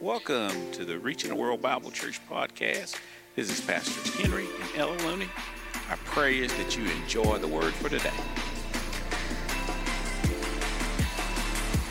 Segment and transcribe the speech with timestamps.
[0.00, 2.98] Welcome to the Reaching the World Bible Church podcast.
[3.36, 5.28] This is Pastors Henry and Ella Looney.
[5.90, 8.10] Our prayer is that you enjoy the word for today.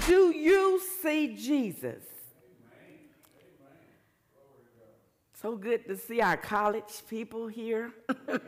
[0.07, 2.01] Do you see Jesus?
[5.39, 7.91] So good to see our college people here.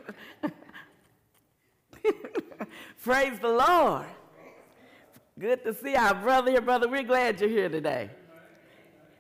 [3.04, 4.08] Praise the Lord.
[5.38, 6.88] Good to see our brother here, brother.
[6.88, 8.10] We're glad you're here today.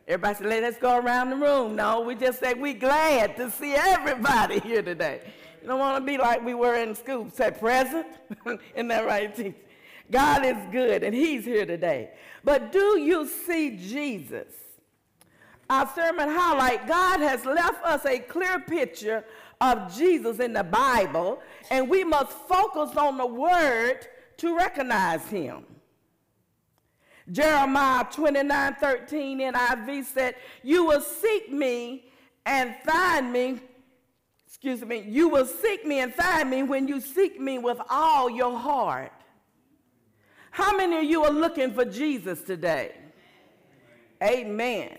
[0.08, 1.76] Everybody said, let's go around the room.
[1.76, 5.22] No, we just said we're glad to see everybody here today.
[5.62, 7.30] You don't want to be like we were in school.
[7.32, 8.08] Say present.
[8.76, 9.56] Isn't that right, teacher?
[10.10, 12.12] God is good, and He's here today.
[12.44, 14.54] But do you see Jesus?
[15.70, 19.24] Our sermon highlight God has left us a clear picture
[19.62, 21.40] of Jesus in the Bible,
[21.70, 25.64] and we must focus on the Word to recognize Him.
[27.30, 32.06] Jeremiah 29 13 NIV said, You will seek me
[32.46, 33.60] and find me.
[34.48, 38.30] Excuse me, you will seek me and find me when you seek me with all
[38.30, 39.12] your heart.
[40.52, 42.94] How many of you are looking for Jesus today?
[44.22, 44.98] Amen.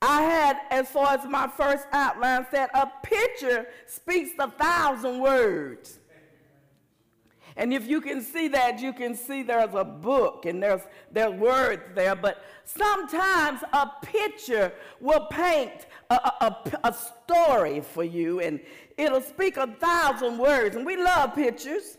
[0.00, 5.98] I had, as far as my first outline said, a picture speaks a thousand words.
[7.56, 10.80] And if you can see that, you can see there's a book and there's,
[11.12, 12.16] there's words there.
[12.16, 18.60] But sometimes a picture will paint a, a, a, story for you and
[18.98, 20.74] it'll speak a thousand words.
[20.74, 21.98] And we love pictures.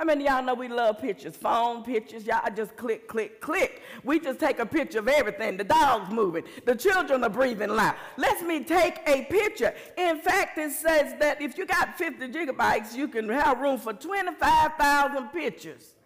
[0.00, 1.36] How many y'all know we love pictures?
[1.36, 3.82] Phone pictures, y'all just click, click, click.
[4.02, 5.58] We just take a picture of everything.
[5.58, 7.96] The dog's moving, the children are breathing loud.
[8.16, 9.74] Let me take a picture.
[9.98, 13.92] In fact, it says that if you got 50 gigabytes, you can have room for
[13.92, 15.96] 25,000 pictures.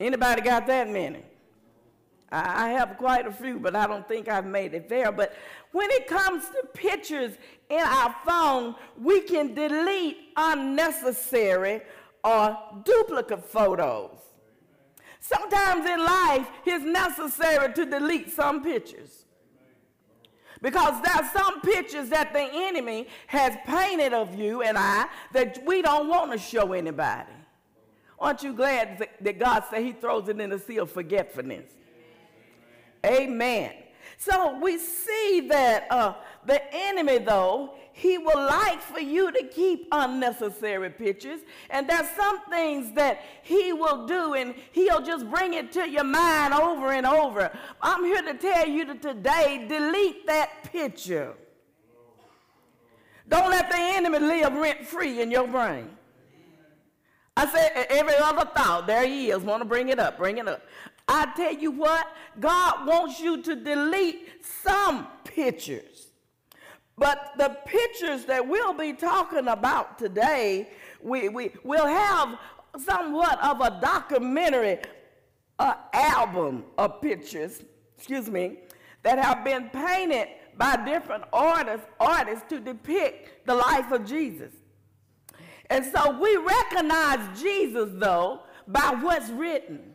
[0.00, 1.24] Anybody got that many?
[2.32, 5.12] I have quite a few, but I don't think I've made it there.
[5.12, 5.36] But
[5.72, 7.34] when it comes to pictures
[7.68, 11.82] in our phone, we can delete unnecessary
[12.24, 14.18] or duplicate photos.
[15.20, 19.24] Sometimes in life, it's necessary to delete some pictures.
[20.60, 25.62] Because there are some pictures that the enemy has painted of you and I that
[25.66, 27.32] we don't want to show anybody.
[28.18, 31.70] Aren't you glad that God said he throws it in the sea of forgetfulness?
[33.04, 33.72] Amen.
[34.16, 36.14] So we see that uh,
[36.46, 41.40] the enemy, though, he will like for you to keep unnecessary pictures.
[41.70, 46.04] And there's some things that he will do, and he'll just bring it to your
[46.04, 47.56] mind over and over.
[47.80, 51.34] I'm here to tell you that today, delete that picture.
[53.28, 55.88] Don't let the enemy live rent free in your brain.
[57.36, 60.48] I said, every other thought, there he is, want to bring it up, bring it
[60.48, 60.62] up.
[61.06, 62.06] I tell you what,
[62.40, 65.93] God wants you to delete some pictures.
[66.96, 70.68] But the pictures that we'll be talking about today,
[71.02, 72.38] we, we, will have
[72.78, 74.78] somewhat of a documentary
[75.58, 77.62] uh, album of pictures,
[77.96, 78.58] excuse me,
[79.02, 84.52] that have been painted by different artists, artists to depict the life of Jesus.
[85.70, 89.93] And so we recognize Jesus, though, by what's written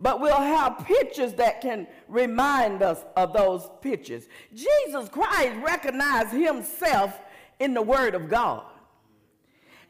[0.00, 4.26] but we'll have pictures that can remind us of those pictures.
[4.54, 7.20] Jesus Christ recognized himself
[7.58, 8.64] in the Word of God.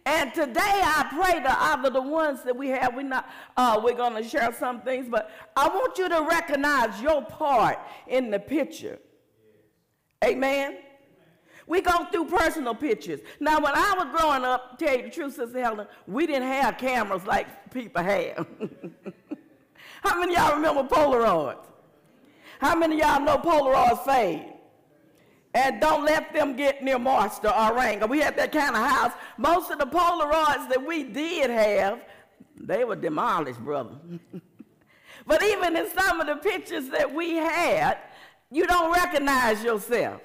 [0.06, 3.80] And today I pray that out of the ones that we have, we're not, uh,
[3.82, 7.78] we're to share some things, but I want you to recognize your part
[8.08, 8.98] in the picture.
[10.24, 10.78] Amen.
[11.66, 13.20] We go through personal pictures.
[13.38, 16.78] Now, when I was growing up, tell you the truth, Sister Helen, we didn't have
[16.78, 18.46] cameras like people have.
[20.02, 21.66] How many y'all remember Polaroids?
[22.60, 24.52] How many y'all know Polaroids fade?
[25.52, 28.06] And don't let them get near Master or Ranga.
[28.06, 29.12] We had that kind of house.
[29.36, 32.00] Most of the Polaroids that we did have,
[32.56, 33.96] they were demolished, brother.
[35.26, 37.98] but even in some of the pictures that we had,
[38.50, 40.20] you don't recognize yourself.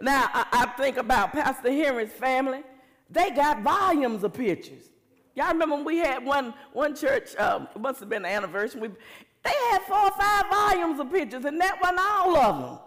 [0.00, 2.62] Now, I, I think about Pastor Henry's family.
[3.10, 4.90] They got volumes of pictures.
[5.34, 8.80] Y'all remember when we had one, one church, um, it must have been the anniversary,
[8.80, 12.78] we, they had four or five volumes of pictures, and that wasn't all of them.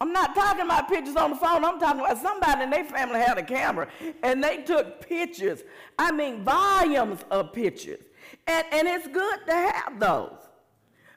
[0.00, 1.64] I'm not talking about pictures on the phone.
[1.64, 3.88] I'm talking about somebody in their family had a camera
[4.22, 5.62] and they took pictures.
[5.98, 8.00] I mean, volumes of pictures.
[8.46, 10.36] And, and it's good to have those.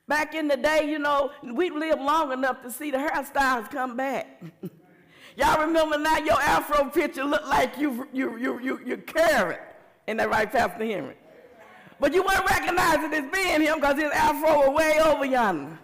[0.08, 3.98] Back in the day, you know, we lived long enough to see the hairstyles come
[3.98, 4.42] back.
[5.40, 9.62] Y'all remember now your afro picture looked like you, you, you, you, you carrot.
[10.06, 11.16] Isn't that right, Pastor Henry?
[11.98, 15.80] But you wouldn't recognize it as being him because his afro was way over yonder.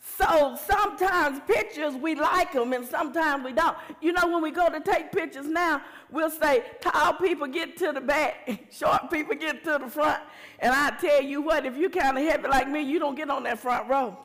[0.00, 3.76] So sometimes pictures, we like them and sometimes we don't.
[4.00, 7.92] You know, when we go to take pictures now, we'll say, tall people get to
[7.92, 10.22] the back, short people get to the front.
[10.60, 13.28] And I tell you what, if you're kind of heavy like me, you don't get
[13.28, 14.16] on that front row.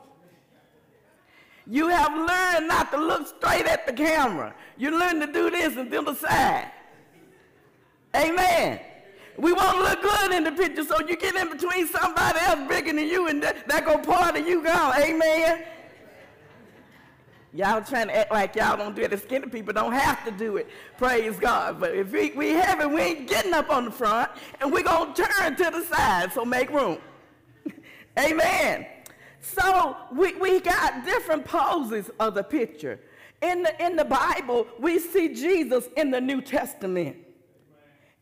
[1.66, 4.54] You have learned not to look straight at the camera.
[4.76, 6.70] You learn to do this and to the side.
[8.14, 8.80] Amen.
[9.36, 12.68] We want to look good in the picture, so you get in between somebody else
[12.68, 14.94] bigger than you, and that, that go part of you gone.
[15.00, 15.64] Amen.
[17.52, 19.10] Y'all trying to act like y'all don't do it.
[19.10, 20.68] The skinny people don't have to do it.
[20.98, 21.80] Praise God.
[21.80, 24.82] But if we, we have it, we ain't getting up on the front, and we're
[24.82, 26.98] going to turn to the side, so make room.
[28.18, 28.86] Amen.
[29.44, 32.98] So we, we got different poses of the picture.
[33.42, 37.16] In the, in the Bible, we see Jesus in the New Testament.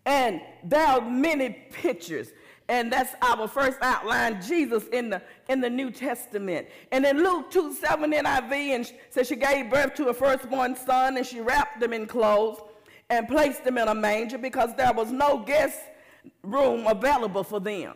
[0.05, 2.33] And there are many pictures
[2.69, 7.51] and that's our first outline jesus in the in the new testament and in luke
[7.51, 11.83] 2 7 niv and says she gave birth to a firstborn son and she wrapped
[11.83, 12.61] him in clothes
[13.11, 15.81] and placed him in a manger because there was no guest
[16.43, 17.95] room available for them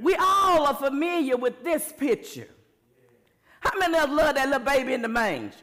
[0.00, 2.48] we all are familiar with this picture
[3.60, 5.56] how many of us love that little baby in the manger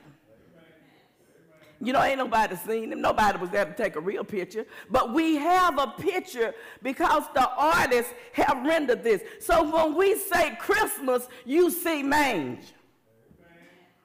[1.80, 3.02] you know, ain't nobody seen him.
[3.02, 4.66] Nobody was there to take a real picture.
[4.90, 9.22] But we have a picture because the artists have rendered this.
[9.40, 12.74] So when we say Christmas, you see mange.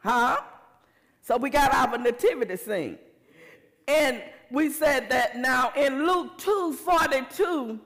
[0.00, 0.40] Huh?
[1.22, 2.98] So we got our nativity scene.
[3.88, 7.80] And we said that now in Luke 2 42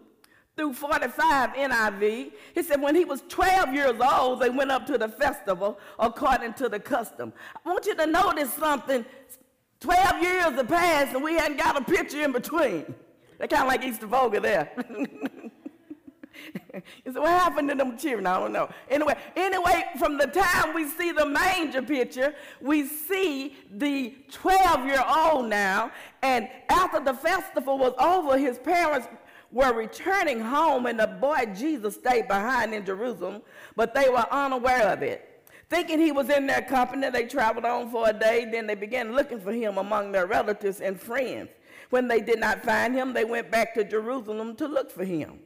[0.57, 4.97] through 45 NIV, he said when he was 12 years old, they went up to
[4.97, 7.33] the festival according to the custom.
[7.65, 9.05] I want you to notice something
[9.81, 12.95] 12 years have passed and we hadn't got a picture in between.
[13.39, 14.73] They're kind of like Easter Vogel there.
[17.05, 18.27] you said, what happened to them children?
[18.27, 18.71] I don't know.
[18.89, 25.91] Anyway, anyway, from the time we see the manger picture, we see the 12-year-old now,
[26.23, 29.07] and after the festival was over, his parents
[29.53, 33.43] were returning home, and the boy Jesus stayed behind in Jerusalem,
[33.75, 35.37] but they were unaware of it.
[35.69, 38.49] Thinking he was in their company, they traveled on for a day.
[38.51, 41.51] Then they began looking for him among their relatives and friends.
[41.91, 45.41] When they did not find him, they went back to Jerusalem to look for him.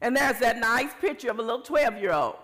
[0.00, 2.36] And there's that nice picture of a little 12 year old.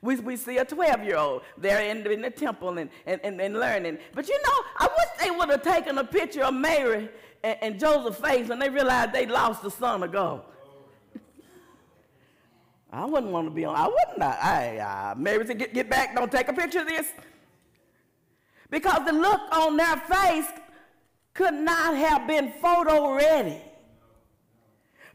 [0.00, 3.40] We, we see a 12 year old there in, in the temple and, and, and,
[3.40, 3.98] and, learning.
[4.14, 7.08] But you know, I wish they would have taken a picture of Mary
[7.42, 10.42] and, and Joseph's face when they realized they lost the son of God.
[12.92, 13.74] I wouldn't want to be on.
[13.74, 14.22] I wouldn't.
[14.22, 16.14] I, uh, Mary said, get, get back.
[16.14, 17.08] Don't take a picture of this.
[18.70, 20.46] Because the look on their face
[21.34, 23.60] could not have been photo ready.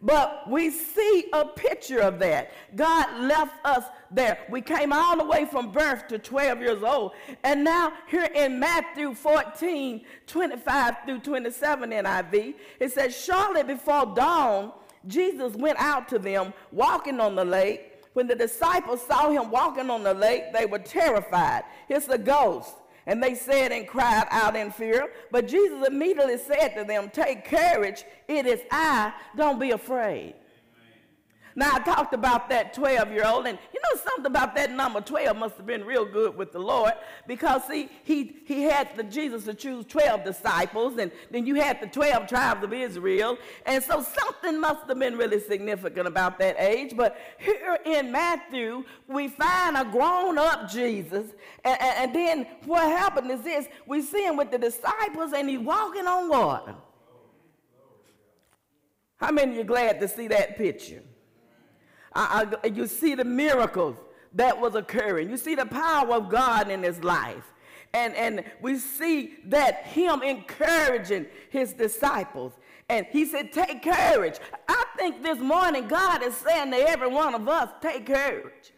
[0.01, 2.51] But we see a picture of that.
[2.75, 4.39] God left us there.
[4.49, 7.13] We came all the way from birth to 12 years old.
[7.43, 14.71] And now, here in Matthew 14 25 through 27 NIV, it says, Shortly before dawn,
[15.07, 17.93] Jesus went out to them walking on the lake.
[18.13, 21.63] When the disciples saw him walking on the lake, they were terrified.
[21.87, 22.73] It's a ghost.
[23.05, 25.09] And they said and cried out in fear.
[25.31, 30.35] But Jesus immediately said to them, Take courage, it is I, don't be afraid.
[31.57, 35.01] Now, I talked about that 12 year old, and you know something about that number
[35.01, 36.93] 12 must have been real good with the Lord
[37.25, 41.81] because, see, he, he had the Jesus to choose 12 disciples, and then you had
[41.81, 46.57] the 12 tribes of Israel, and so something must have been really significant about that
[46.59, 46.93] age.
[46.95, 51.25] But here in Matthew, we find a grown up Jesus,
[51.65, 55.49] and, and, and then what happened is this we see him with the disciples, and
[55.49, 56.75] he's walking on water.
[59.15, 61.01] How many of you glad to see that picture?
[62.17, 63.95] I, I, you see the miracles
[64.33, 65.29] that was occurring.
[65.29, 67.53] You see the power of God in his life.
[67.93, 72.53] And, and we see that him encouraging his disciples.
[72.89, 74.39] And he said, Take courage.
[74.67, 78.73] I think this morning God is saying to every one of us, Take courage.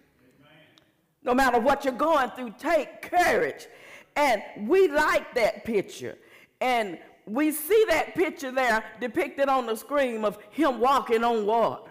[1.24, 3.68] No matter what you're going through, take courage.
[4.16, 6.18] And we like that picture.
[6.62, 11.89] And we see that picture there depicted on the screen of him walking on water.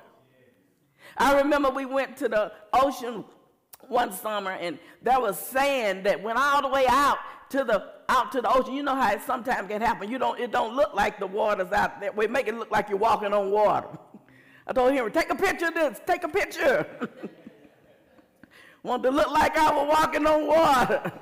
[1.18, 3.24] I remember we went to the ocean
[3.88, 7.18] one summer and there was sand that went all the way out
[7.50, 8.74] to the out to the ocean.
[8.74, 10.10] You know how it sometimes can happen.
[10.10, 12.12] You don't it don't look like the water's out there.
[12.12, 13.88] We make it look like you're walking on water.
[14.66, 16.86] I told him, take a picture of this, take a picture.
[18.82, 21.12] Want to look like I was walking on water.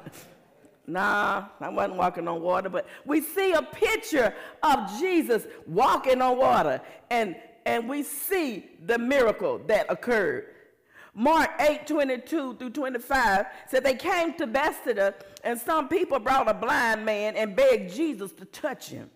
[0.86, 6.36] nah, I wasn't walking on water, but we see a picture of Jesus walking on
[6.36, 6.80] water.
[7.10, 7.34] And
[7.66, 10.46] and we see the miracle that occurred.
[11.12, 16.54] Mark 8 22 through 25 said they came to Bethsaida, and some people brought a
[16.54, 19.10] blind man and begged Jesus to touch him.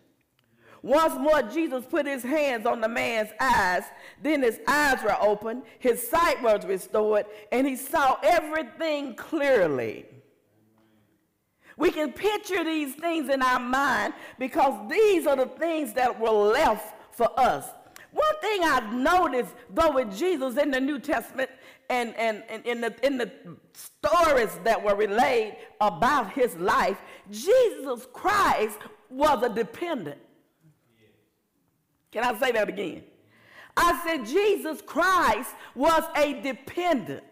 [0.82, 3.82] Once more, Jesus put his hands on the man's eyes.
[4.22, 10.06] Then his eyes were opened, his sight was restored, and he saw everything clearly.
[11.76, 16.30] We can picture these things in our mind because these are the things that were
[16.30, 17.66] left for us.
[18.12, 21.50] One thing I've noticed, though, with Jesus in the New Testament
[21.88, 23.30] and, and, and in, the, in the
[23.72, 26.98] stories that were relayed about his life,
[27.30, 30.20] Jesus Christ was a dependent.
[32.12, 33.04] Can I say that again?
[33.76, 37.24] I said Jesus Christ was a dependent.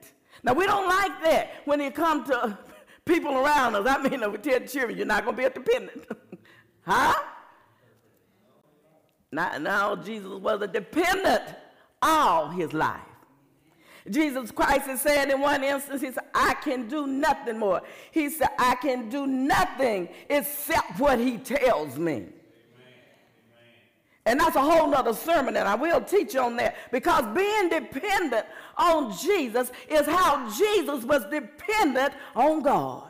[0.45, 2.57] Now, we don't like that when it comes to
[3.05, 3.87] people around us.
[3.89, 6.07] I mean, we tell children, you're not going to be a dependent.
[6.83, 7.15] huh?
[9.31, 11.43] Now, now, Jesus was a dependent
[12.01, 13.01] all his life.
[14.09, 17.83] Jesus Christ is saying in one instance, he said, I can do nothing more.
[18.11, 22.27] He said, I can do nothing except what he tells me.
[24.25, 28.45] And that's a whole nother sermon, and I will teach on that because being dependent
[28.77, 33.08] on Jesus is how Jesus was dependent on God.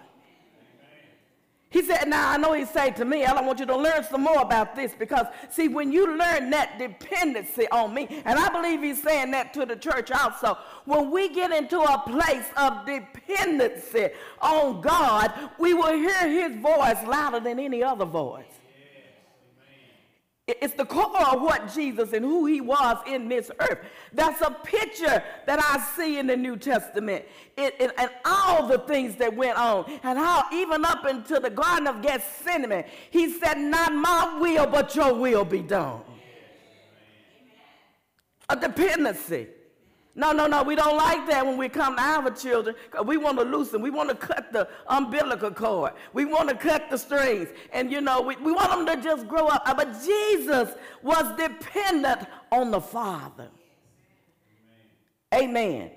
[1.70, 4.22] He said, Now I know he said to me, I want you to learn some
[4.22, 8.82] more about this because, see, when you learn that dependency on me, and I believe
[8.82, 10.56] he's saying that to the church also,
[10.86, 14.08] when we get into a place of dependency
[14.40, 18.57] on God, we will hear his voice louder than any other voice.
[20.48, 23.80] It's the core of what Jesus and who he was in this earth.
[24.14, 27.26] That's a picture that I see in the New Testament.
[27.58, 29.84] It, it, and all the things that went on.
[30.02, 34.96] And how even up into the Garden of Gethsemane, he said, Not my will, but
[34.96, 36.00] your will be done.
[38.48, 39.48] A dependency.
[40.18, 42.74] No, no, no, we don't like that when we come to our children.
[43.04, 43.80] We want to loosen.
[43.80, 45.92] We want to cut the umbilical cord.
[46.12, 47.46] We want to cut the strings.
[47.72, 49.62] And, you know, we, we want them to just grow up.
[49.64, 53.46] Uh, but Jesus was dependent on the Father.
[55.32, 55.50] Amen.
[55.50, 55.90] Amen.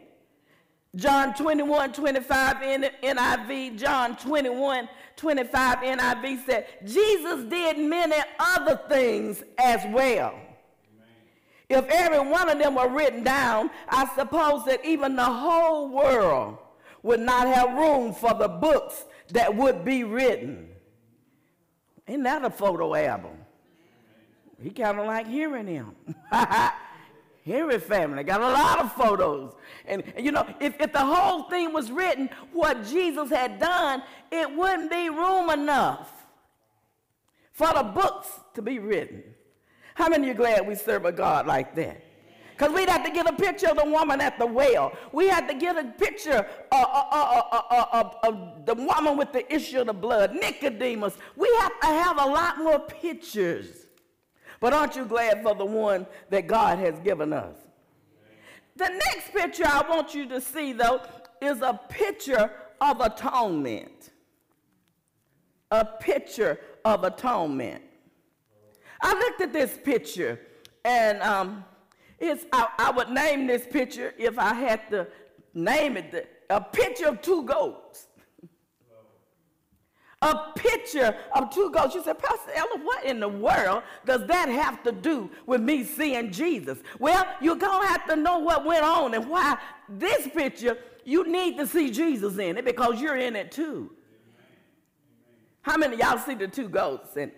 [0.96, 9.42] John 21, 25 in NIV, John 21, 25 NIV said, Jesus did many other things
[9.58, 10.36] as well
[11.72, 16.58] if every one of them were written down, I suppose that even the whole world
[17.04, 20.70] would not have room for the books that would be written.
[22.08, 23.38] Ain't that a photo album?
[24.62, 25.96] He kind of like hearing him.
[27.46, 29.54] Henry family got a lot of photos.
[29.86, 34.04] And, and, you know, if, if the whole thing was written, what Jesus had done,
[34.32, 36.12] it wouldn't be room enough
[37.52, 39.24] for the books to be written.
[40.02, 42.04] How many of you glad we serve a God like that?
[42.58, 44.94] Because we'd have to get a picture of the woman at the well.
[45.12, 47.44] We had to get a picture of, of,
[47.94, 51.16] of, of, the woman with the issue of the blood, Nicodemus.
[51.36, 53.86] We have to have a lot more pictures.
[54.60, 57.58] But aren't you glad for the one that God has given us?
[58.78, 61.02] The next picture I want you to see, though,
[61.44, 62.50] is a picture
[62.82, 64.10] of atonement.
[65.70, 67.84] A picture of atonement.
[69.02, 70.40] I looked at this picture,
[70.86, 71.66] and um,
[72.20, 75.08] it's, I, I, would name this picture if I had to
[75.54, 78.08] name it a picture of two goats.
[80.22, 81.96] a picture of two goats.
[81.96, 85.84] You said, Pastor Ella, what in the world does that have to do with me
[85.84, 86.78] seeing Jesus?
[87.00, 89.58] Well, you're going to have to know what went on and why
[89.90, 93.92] this picture, you need to see Jesus in it because you're in it too.
[95.64, 97.18] How many y'all see the two goats?
[97.18, 97.32] And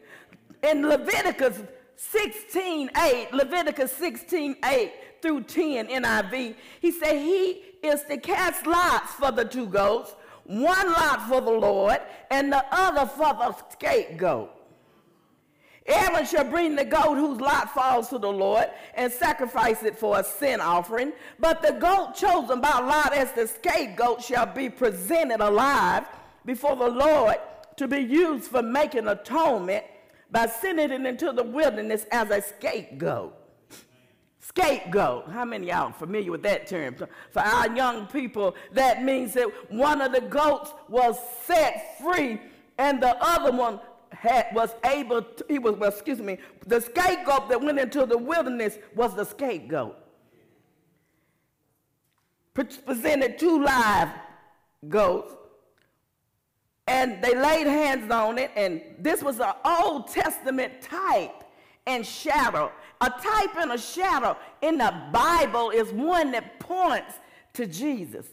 [0.63, 1.61] in Leviticus
[1.95, 4.91] 16 8, Leviticus 16 8
[5.21, 10.15] through 10 NIV, he said, He is to cast lots for the two goats,
[10.45, 11.99] one lot for the Lord,
[12.31, 14.49] and the other for the scapegoat.
[15.85, 20.17] Aaron shall bring the goat whose lot falls to the Lord and sacrifice it for
[20.17, 21.11] a sin offering.
[21.39, 26.05] But the goat chosen by Lot as the scapegoat shall be presented alive
[26.45, 27.35] before the Lord
[27.75, 29.83] to be used for making atonement
[30.33, 33.35] by sending it into the wilderness as a scapegoat.
[34.39, 35.29] Scapegoat.
[35.29, 36.95] How many of y'all familiar with that term?
[37.29, 42.41] For our young people, that means that one of the goats was set free
[42.79, 47.47] and the other one had, was able to, he was, well, excuse me, the scapegoat
[47.49, 49.95] that went into the wilderness was the scapegoat.
[52.55, 54.09] Presented two live
[54.89, 55.35] goats
[56.87, 61.43] and they laid hands on it, and this was an Old Testament type
[61.87, 62.71] and shadow.
[63.01, 67.15] A type and a shadow in the Bible is one that points
[67.53, 68.25] to Jesus.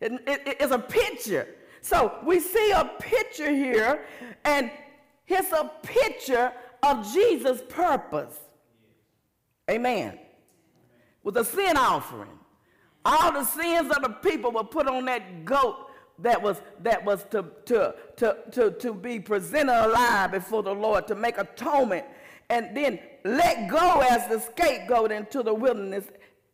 [0.00, 1.48] It, it, it's a picture.
[1.80, 4.04] So we see a picture here,
[4.44, 4.70] and
[5.28, 8.36] it's a picture of Jesus' purpose.
[9.70, 10.18] Amen.
[11.22, 12.38] With a sin offering.
[13.04, 15.85] All the sins of the people were put on that goat
[16.18, 21.06] that was that was to to to to, to be presented alive before the Lord
[21.08, 22.06] to make atonement
[22.48, 26.04] and then let go as the scapegoat into the wilderness.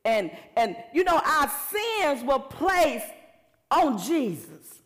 [0.05, 3.13] And and you know our sins were placed
[3.71, 4.81] on Jesus.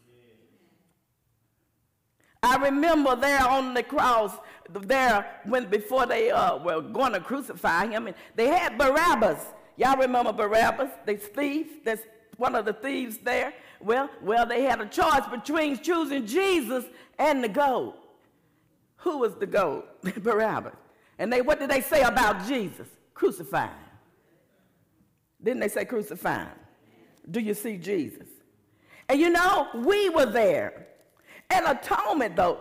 [2.42, 4.32] I remember there on the cross
[4.70, 9.38] there when before they uh, were going to crucify him and they had Barabbas.
[9.76, 12.02] Y'all remember Barabbas the thief that's
[12.36, 16.84] one of the thieves there well, well, they had a choice between choosing Jesus
[17.18, 17.94] and the goat.
[18.98, 20.02] Who was the goat?
[20.22, 20.74] Barabbas.
[21.18, 22.88] And they, what did they say about Jesus?
[23.14, 23.68] Crucify.
[25.42, 26.46] Didn't they say crucify?
[27.30, 28.28] Do you see Jesus?
[29.08, 30.88] And you know, we were there.
[31.50, 32.60] And atonement, though,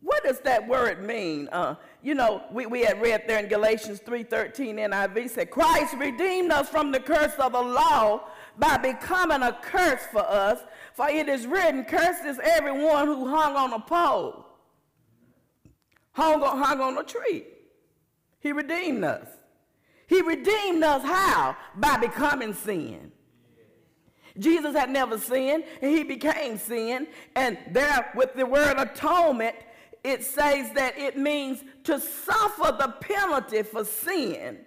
[0.00, 1.48] what does that word mean?
[1.50, 6.52] Uh, you know, we, we had read there in Galatians 3.13 NIV said, Christ redeemed
[6.52, 10.60] us from the curse of the law by becoming a curse for us.
[10.94, 14.46] For it is written, Cursed is everyone who hung on a pole,
[16.12, 17.44] hung on, hung on a tree.
[18.40, 19.26] He redeemed us.
[20.06, 21.56] He redeemed us how?
[21.76, 23.10] By becoming sin.
[24.38, 27.06] Jesus had never sinned, and he became sin.
[27.36, 29.54] And there, with the word atonement,
[30.02, 34.66] it says that it means to suffer the penalty for sin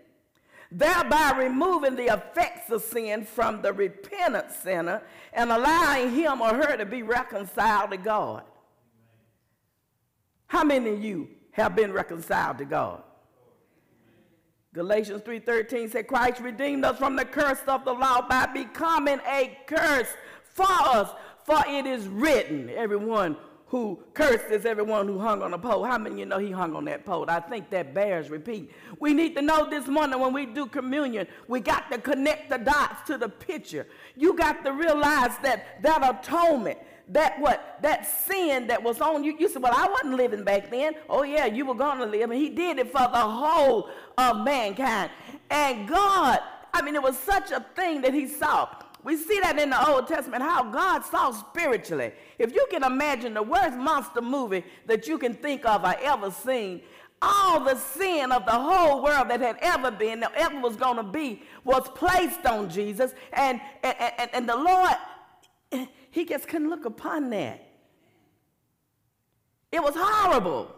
[0.71, 5.01] thereby removing the effects of sin from the repentant sinner
[5.33, 8.43] and allowing him or her to be reconciled to God.
[10.47, 13.03] How many of you have been reconciled to God?
[14.73, 19.57] Galatians 3:13 said Christ redeemed us from the curse of the law by becoming a
[19.65, 20.09] curse
[20.53, 21.09] for us
[21.43, 23.37] for it is written everyone
[23.69, 25.83] who cursed is everyone who hung on a pole.
[25.83, 27.25] How many of you know he hung on that pole?
[27.27, 28.71] I think that bears repeat.
[28.99, 32.59] We need to know this morning when we do communion, we got to connect the
[32.59, 33.85] dots to the picture.
[34.15, 39.33] You got to realize that that atonement, that what that sin that was on you
[39.39, 42.29] you said well i wasn't living back then oh yeah you were going to live
[42.29, 45.09] and he did it for the whole of mankind
[45.49, 46.39] and god
[46.73, 48.67] i mean it was such a thing that he saw
[49.07, 52.11] we see that in the Old Testament, how God saw spiritually.
[52.37, 56.29] If you can imagine the worst monster movie that you can think of or ever
[56.29, 56.81] seen,
[57.21, 60.97] all the sin of the whole world that had ever been, that ever was going
[60.97, 63.13] to be, was placed on Jesus.
[63.31, 64.97] And, and, and, and the Lord,
[66.11, 67.65] he just couldn't look upon that.
[69.71, 70.75] It was horrible.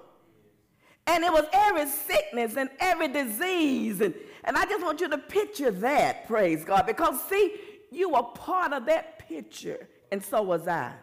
[1.08, 4.02] And it was every sickness and every disease.
[4.02, 4.13] And,
[4.44, 6.86] and I just want you to picture that, praise God.
[6.86, 7.56] Because, see,
[7.91, 10.93] you were part of that picture, and so was I.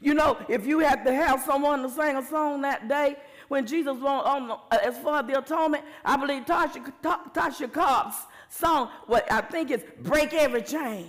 [0.00, 3.16] You know, if you had to have someone to sing a song that day
[3.48, 7.72] when Jesus was on, the, uh, as far as the atonement, I believe Tasha, Tasha
[7.72, 8.16] Cobbs'
[8.48, 11.08] song, what I think is Break Every Chain.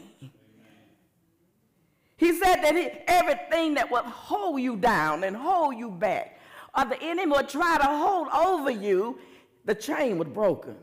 [2.16, 6.40] He said that he, everything that would hold you down and hold you back,
[6.76, 9.20] or the enemy would try to hold over you,
[9.66, 10.76] the chain was broken.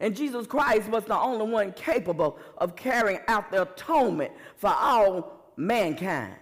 [0.00, 5.52] And Jesus Christ was the only one capable of carrying out the atonement for all
[5.56, 6.36] mankind.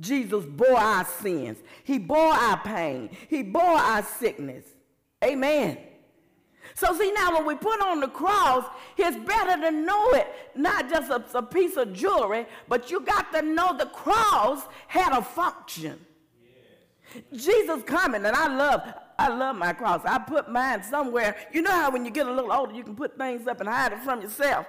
[0.00, 1.58] Jesus bore our sins.
[1.84, 3.10] He bore our pain.
[3.28, 4.64] He bore our sickness.
[5.24, 5.78] Amen.
[6.74, 8.66] So see now when we put on the cross,
[8.98, 13.32] it's better to know it, not just a, a piece of jewelry, but you got
[13.32, 15.98] to know the cross had a function.
[17.34, 18.82] Jesus coming, and I love,
[19.18, 20.02] I love my cross.
[20.04, 21.36] I put mine somewhere.
[21.52, 23.68] You know how when you get a little older, you can put things up and
[23.68, 24.66] hide it from yourself.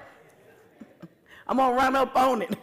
[1.48, 2.56] I'm gonna run up on it.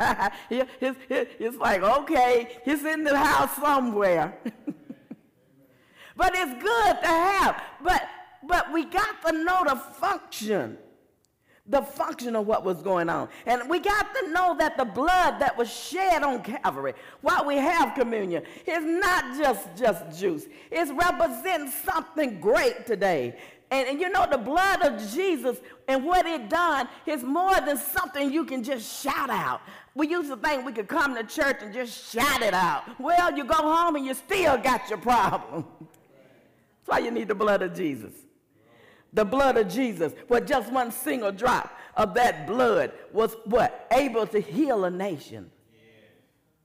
[0.50, 4.38] it's, it's like, okay, it's in the house somewhere.
[6.16, 7.62] but it's good to have.
[7.82, 8.02] But
[8.46, 10.78] but we got to know the function
[11.68, 13.28] the function of what was going on.
[13.46, 17.56] And we got to know that the blood that was shed on Calvary while we
[17.56, 20.46] have communion is not just just juice.
[20.70, 23.38] It's representing something great today.
[23.70, 27.76] And, and you know the blood of Jesus and what it done is more than
[27.76, 29.60] something you can just shout out.
[29.94, 32.84] We used to think we could come to church and just shout it out.
[32.98, 35.66] Well, you go home and you still got your problem.
[35.80, 38.12] That's why you need the blood of Jesus
[39.12, 43.86] the blood of Jesus, where just one single drop of that blood was what?
[43.90, 45.50] Able to heal a nation.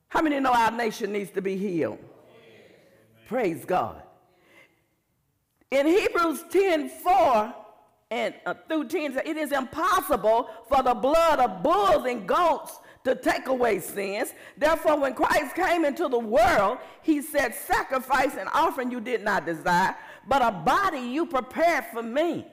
[0.10, 1.98] How many know our nation needs to be healed?
[3.28, 4.04] Praise God.
[5.72, 7.56] In Hebrews 10 4
[8.12, 13.16] and uh, through 10, it is impossible for the blood of bulls and goats to
[13.16, 14.34] take away sins.
[14.56, 19.48] Therefore, when Christ came into the world, he said, Sacrifice and offering you did not
[19.48, 19.96] desire,
[20.28, 22.46] but a body you prepared for me.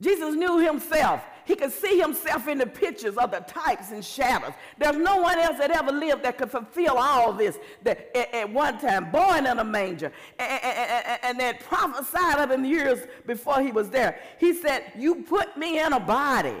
[0.00, 1.22] Jesus knew himself.
[1.46, 4.52] He could see himself in the pictures of the types and shadows.
[4.78, 8.52] There's no one else that ever lived that could fulfill all this that at, at
[8.52, 13.62] one time, born in a manger, and, and, and that prophesied of him years before
[13.62, 14.18] he was there.
[14.38, 16.56] He said, You put me in a body.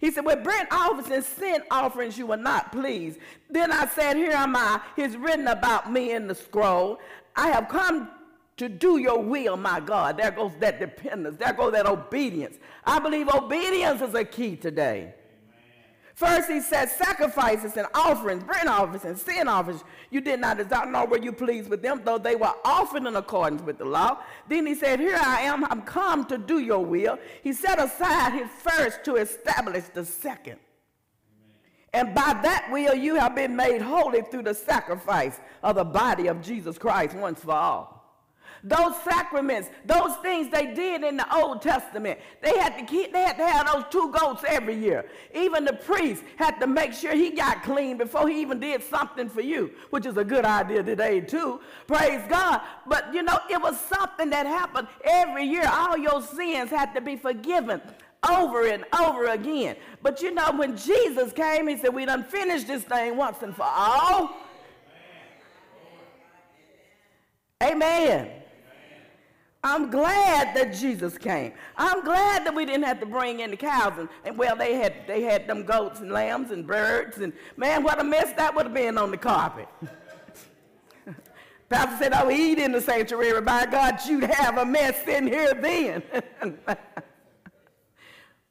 [0.00, 3.18] He said, With burnt offerings and sin offerings you were not pleased.
[3.50, 4.80] Then I said, Here am I.
[4.96, 6.98] It's written about me in the scroll.
[7.36, 8.08] I have come
[8.60, 10.18] to do your will, my God.
[10.18, 11.38] There goes that dependence.
[11.38, 12.58] There goes that obedience.
[12.84, 15.14] I believe obedience is a key today.
[16.14, 20.84] First, he said, sacrifices and offerings, burnt offerings and sin offerings, you did not desire,
[20.84, 24.18] nor were you pleased with them, though they were offered in accordance with the law.
[24.46, 27.18] Then he said, Here I am, I'm come to do your will.
[27.42, 30.58] He set aside his first to establish the second.
[31.94, 36.26] And by that will you have been made holy through the sacrifice of the body
[36.26, 37.99] of Jesus Christ once for all.
[38.62, 43.22] Those sacraments, those things they did in the Old Testament, they had to keep, they
[43.22, 45.06] had to have those two goats every year.
[45.34, 49.28] Even the priest had to make sure he got clean before he even did something
[49.28, 51.60] for you, which is a good idea today too.
[51.86, 52.60] Praise God.
[52.86, 55.68] But you know, it was something that happened every year.
[55.70, 57.80] All your sins had to be forgiven
[58.28, 59.76] over and over again.
[60.02, 63.54] But you know, when Jesus came, he said, We done finished this thing once and
[63.54, 64.36] for all.
[67.62, 68.39] Amen.
[69.62, 71.52] I'm glad that Jesus came.
[71.76, 74.76] I'm glad that we didn't have to bring in the cows and, and, well they
[74.76, 78.54] had they had them goats and lambs and birds and man what a mess that
[78.54, 79.68] would have been on the carpet.
[81.68, 83.40] Pastor said, "Oh, eat in the sanctuary.
[83.42, 86.02] By God, you'd have a mess in here then."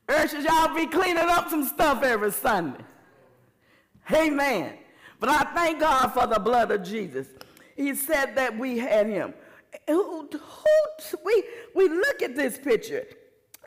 [0.10, 2.84] Urges y'all be cleaning up some stuff every Sunday.
[4.12, 4.74] Amen.
[5.20, 7.28] But I thank God for the blood of Jesus.
[7.76, 9.34] He said that we had him
[9.88, 11.44] who, who, we,
[11.76, 13.06] we look at this picture,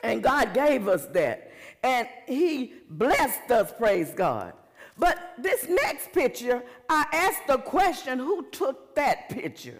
[0.03, 1.51] and God gave us that.
[1.83, 4.53] And He blessed us, praise God.
[4.97, 9.79] But this next picture, I asked the question who took that picture?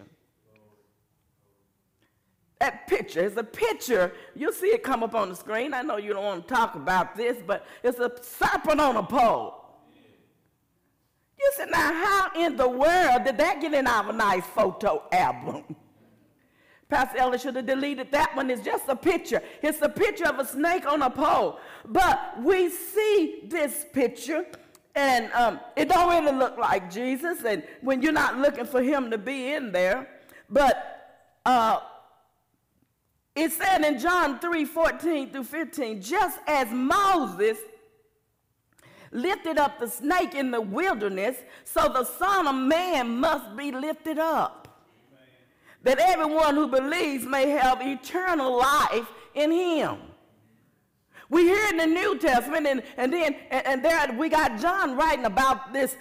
[2.60, 4.14] That picture is a picture.
[4.36, 5.74] You'll see it come up on the screen.
[5.74, 9.04] I know you don't want to talk about this, but it's a serpent on a
[9.04, 9.64] pole.
[11.38, 15.76] You said, now how in the world did that get in our nice photo album?
[16.89, 18.50] Pastor Ellis should have deleted that one.
[18.50, 19.41] It's just a picture.
[19.62, 21.60] It's a picture of a snake on a pole.
[21.86, 24.46] But we see this picture,
[24.96, 27.43] and um, it don't really look like Jesus.
[27.46, 30.08] And when you're not looking for him to be in there,
[30.50, 31.80] but uh,
[33.36, 37.58] it said in John 3 14 through 15, just as Moses
[39.12, 44.19] lifted up the snake in the wilderness, so the Son of Man must be lifted
[44.19, 44.62] up
[45.84, 49.98] that everyone who believes may have eternal life in him.
[51.30, 54.96] We hear in the New Testament, and, and then and, and there we got John
[54.96, 55.96] writing about this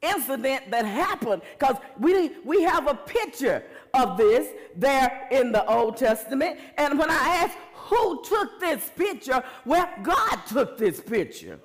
[0.00, 3.62] incident that happened because we, we have a picture
[3.94, 6.58] of this there in the Old Testament.
[6.76, 11.58] And when I ask who took this picture, well, God took this picture.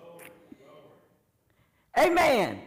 [1.98, 2.60] Amen.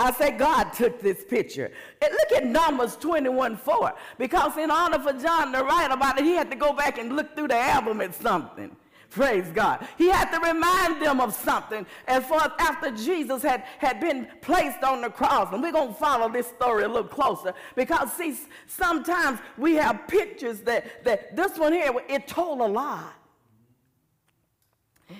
[0.00, 1.70] I say God took this picture.
[2.00, 3.94] And look at Numbers 21 4.
[4.16, 7.14] Because in order for John to write about it, he had to go back and
[7.14, 8.74] look through the album at something.
[9.10, 9.86] Praise God.
[9.98, 14.82] He had to remind them of something as far after Jesus had, had been placed
[14.84, 15.52] on the cross.
[15.52, 20.08] And we're going to follow this story a little closer because, see, sometimes we have
[20.08, 23.12] pictures that, that this one here, it told a lot.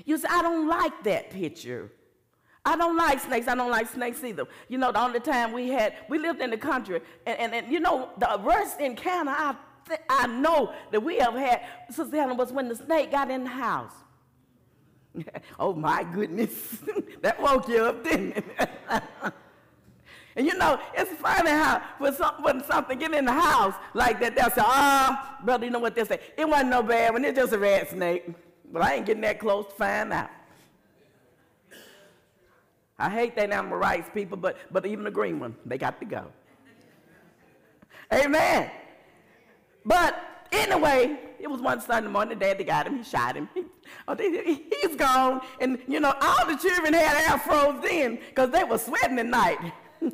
[0.06, 1.90] You say, I don't like that picture.
[2.64, 3.48] I don't like snakes.
[3.48, 4.44] I don't like snakes either.
[4.68, 7.72] You know, the only time we had, we lived in the country, and, and, and
[7.72, 9.54] you know, the worst encounter I,
[10.08, 13.50] I know that we ever had, Sister Helen, was when the snake got in the
[13.50, 13.92] house.
[15.58, 16.78] oh my goodness.
[17.22, 18.44] that woke you up, didn't it?
[20.36, 24.20] and you know, it's funny how when, some, when something get in the house like
[24.20, 26.20] that, they'll say, oh, brother, you know what they say?
[26.36, 28.26] It wasn't no bad one, it's just a rat snake.
[28.72, 30.30] But I ain't getting that close to find out.
[33.00, 36.04] I hate that animal rights people, but, but even the green one, they got to
[36.04, 36.26] go.
[38.12, 38.70] Amen.
[39.84, 43.48] But anyway, it was one Sunday morning, daddy got him, he shot him.
[43.54, 43.64] He,
[44.06, 45.40] oh, he, he's gone.
[45.60, 49.72] And, you know, all the children had afros then because they were sweating at night.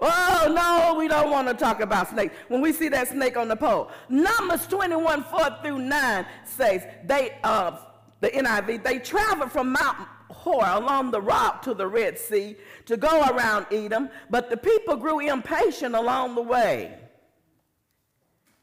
[0.00, 2.36] oh, no, we don't want to talk about snakes.
[2.46, 3.90] When we see that snake on the pole.
[4.08, 7.78] Numbers 21, 4 through 9 says, they, uh,
[8.24, 9.98] the NIV, they traveled from Mount
[10.30, 12.56] Hor along the rock to the Red Sea
[12.86, 16.98] to go around Edom, but the people grew impatient along the way.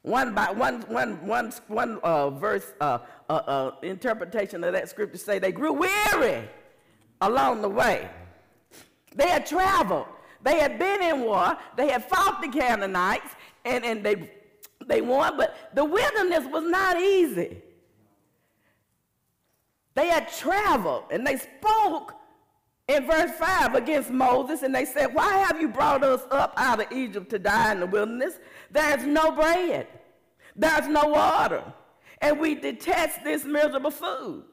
[0.02, 5.20] One by one, one, one, one uh, verse uh, uh, uh, interpretation of that scripture
[5.20, 6.50] say they grew weary
[7.22, 8.10] along the way.
[9.16, 10.08] They had traveled.
[10.42, 11.56] They had been in war.
[11.78, 14.32] They had fought the Canaanites, and, and they,
[14.88, 17.62] they won, but the wilderness was not easy.
[19.94, 22.14] They had traveled, and they spoke
[22.88, 26.82] in verse 5 against Moses, and they said, Why have you brought us up out
[26.82, 28.40] of Egypt to die in the wilderness?
[28.70, 29.88] There's no bread,
[30.56, 31.64] there's no water,
[32.22, 34.44] and we detest this miserable food.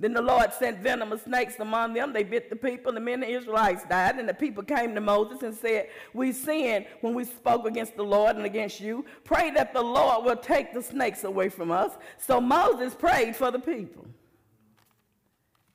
[0.00, 2.12] Then the Lord sent venomous snakes among them.
[2.12, 4.16] They bit the people, and many Israelites died.
[4.16, 8.04] And the people came to Moses and said, We sinned when we spoke against the
[8.04, 9.04] Lord and against you.
[9.24, 11.90] Pray that the Lord will take the snakes away from us.
[12.16, 14.06] So Moses prayed for the people.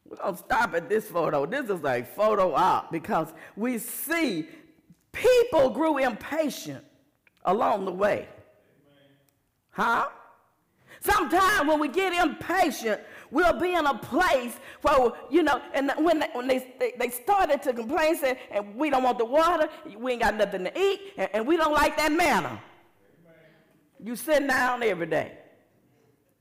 [0.06, 1.46] We're going to stop at this photo.
[1.46, 4.48] This is a photo op because we see
[5.12, 6.84] people grew impatient
[7.46, 8.28] along the way.
[9.72, 10.08] Huh?
[11.00, 16.20] Sometimes when we get impatient, we'll be in a place where, you know, and when
[16.20, 19.68] they, when they, they, they started to complain, said, and we don't want the water,
[19.98, 22.62] we ain't got nothing to eat, and, and we don't like that manna.
[24.02, 25.38] You sit down every day.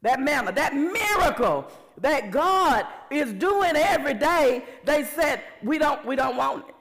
[0.03, 6.17] That manna, that miracle that God is doing every day, they said, we don't, we
[6.17, 6.75] don't want it.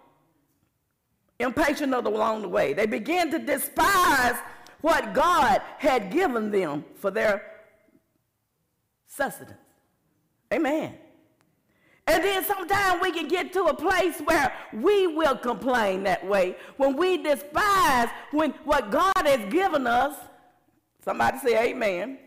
[1.40, 2.74] Impatient of the along the way.
[2.74, 4.36] They began to despise
[4.82, 7.44] what God had given them for their
[9.08, 9.58] sustenance.
[10.54, 10.98] Amen.
[12.08, 16.56] And then sometimes we can get to a place where we will complain that way.
[16.78, 20.16] When we despise when what God has given us,
[21.04, 22.18] somebody say amen.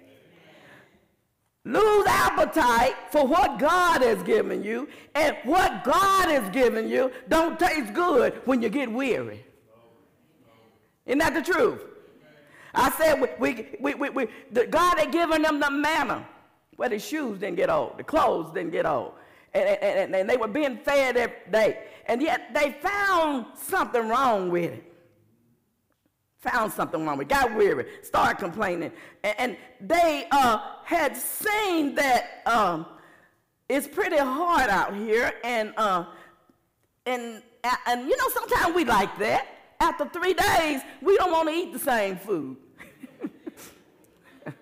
[1.65, 7.59] Lose appetite for what God has given you, and what God has given you don't
[7.59, 9.45] taste good when you get weary.
[11.07, 11.81] Isn't that the truth?
[12.75, 16.27] I said we, we, we, we, the God had given them the manna.
[16.77, 19.13] Well, the shoes didn't get old, the clothes didn't get old.
[19.55, 21.79] And, and, and they were being fed every day.
[22.07, 24.94] And yet they found something wrong with it.
[26.45, 28.93] Found something wrong with got weary, started complaining.
[29.23, 32.87] And, and they uh, had seen that um,
[33.69, 35.33] it's pretty hard out here.
[35.43, 36.05] And, uh,
[37.07, 37.43] and,
[37.87, 39.49] and you know, sometimes we like that.
[39.81, 42.57] After three days, we don't want to eat the same food.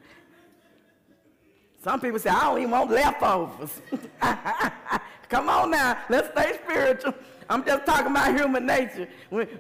[1.83, 3.81] Some people say, I don't even want leftovers.
[5.29, 7.15] Come on now, let's stay spiritual.
[7.49, 9.09] I'm just talking about human nature.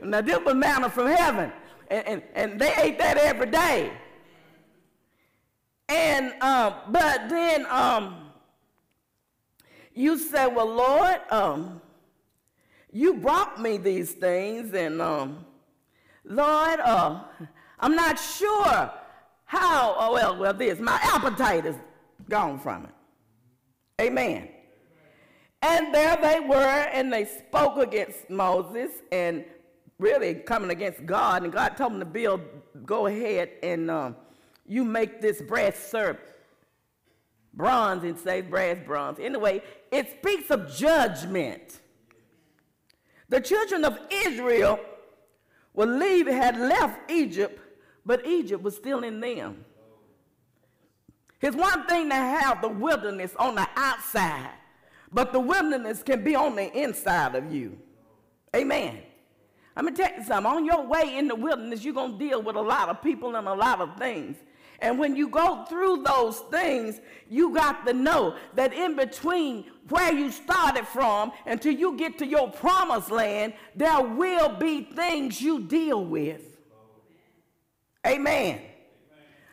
[0.02, 1.52] Now, this was manna from heaven,
[1.92, 3.92] and, and, and they ate that every day.
[5.88, 8.31] And, um, but then um,
[9.94, 11.83] you say, well, Lord, um,
[12.90, 15.44] you brought me these things, and um,
[16.24, 17.24] Lord, uh,
[17.78, 18.90] I'm not sure
[19.44, 21.76] how, oh, well, well, this, my appetite is
[22.28, 22.94] gone from it.
[24.00, 24.48] Amen.
[25.61, 29.44] And there they were, and they spoke against Moses and
[30.03, 31.45] really coming against God.
[31.45, 32.43] And God told them to build,
[32.85, 34.17] go ahead and um,
[34.67, 36.29] you make this brass serpent.
[37.55, 39.19] Bronze, and say brass, bronze.
[39.21, 41.81] Anyway, it speaks of judgment.
[43.29, 44.81] The children of Israel
[45.75, 47.61] were leave, had left Egypt,
[48.05, 49.65] but Egypt was still in them.
[51.43, 54.53] It's one thing to have the wilderness on the outside,
[55.12, 57.79] but the wilderness can be on the inside of you.
[58.55, 59.03] Amen.
[59.76, 60.52] I'm going to tell you something.
[60.52, 63.37] On your way in the wilderness, you're going to deal with a lot of people
[63.37, 64.37] and a lot of things.
[64.80, 70.12] And when you go through those things, you got to know that in between where
[70.12, 75.61] you started from until you get to your promised land, there will be things you
[75.61, 76.42] deal with.
[78.04, 78.61] Amen.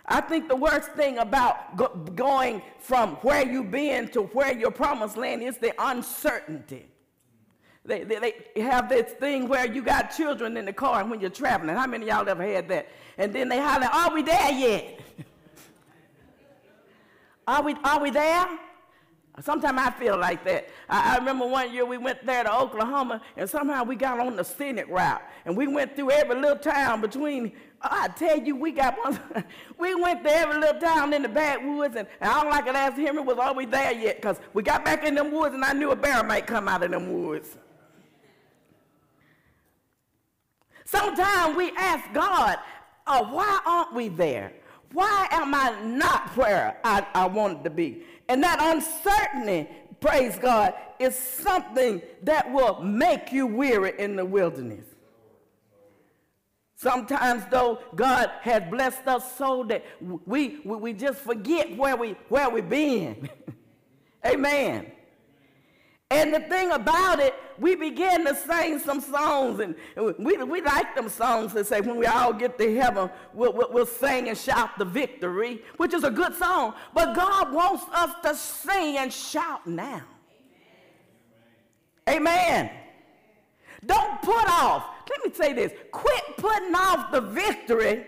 [0.04, 4.72] I think the worst thing about go going from where you've been to where your
[4.72, 6.89] promised land is the uncertainty.
[7.86, 11.22] They, they, they, have this thing where you got children in the car and when
[11.22, 11.76] you're traveling.
[11.76, 12.90] How many y'all ever had that?
[13.18, 15.00] And then they holler, are we there yet?
[17.48, 18.48] are, we, are we there?
[19.42, 20.70] Sometimes I feel like that.
[20.90, 24.36] I, I, remember one year we went there to Oklahoma, and somehow we got on
[24.36, 27.54] the scenic route, and we went through every little town between.
[27.82, 29.18] Oh, I tell you, we got one.
[29.78, 32.72] we went to every little town in the backwoods, and, and I don't like to
[32.72, 34.18] ask him, was are we there yet?
[34.18, 36.84] Because we got back in them woods, and I knew a bear might come out
[36.84, 37.56] of them woods.
[40.90, 42.58] Sometimes we ask God,
[43.06, 44.54] uh, why aren't we there?
[44.92, 48.02] Why am I not where I, I wanted to be?
[48.28, 54.84] And that uncertainty, praise God, is something that will make you weary in the wilderness.
[56.76, 62.16] Sometimes, though, God has blessed us so that we, we, we just forget where, we,
[62.30, 63.30] where we've been.
[64.26, 64.92] Amen.
[66.12, 69.76] And the thing about it, we begin to sing some songs, and
[70.18, 73.72] we, we like them songs that say, when we all get to heaven, we'll, we'll,
[73.72, 76.74] we'll sing and shout the victory, which is a good song.
[76.96, 80.02] But God wants us to sing and shout now.
[82.10, 82.26] Amen.
[82.50, 82.72] Amen.
[83.86, 84.90] Don't put off.
[85.12, 85.74] Let me say this.
[85.92, 88.06] Quit putting off the victory,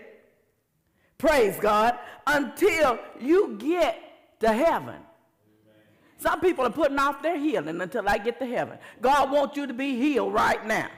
[1.18, 5.01] praise God, until you get to heaven.
[6.22, 8.78] Some people are putting off their healing until I get to heaven.
[9.00, 10.88] God wants you to be healed right now.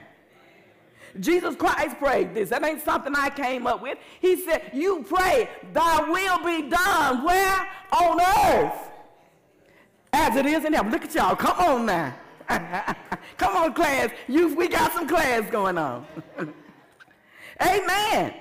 [1.19, 2.49] Jesus Christ prayed this.
[2.49, 3.97] That ain't something I came up with.
[4.19, 7.67] He said, You pray, thy will be done where?
[7.91, 8.89] On earth.
[10.13, 10.91] As it is in heaven.
[10.91, 11.35] Look at y'all.
[11.35, 12.13] Come on now.
[13.37, 14.11] Come on, class.
[14.27, 16.05] You, we got some class going on.
[17.61, 18.33] Amen.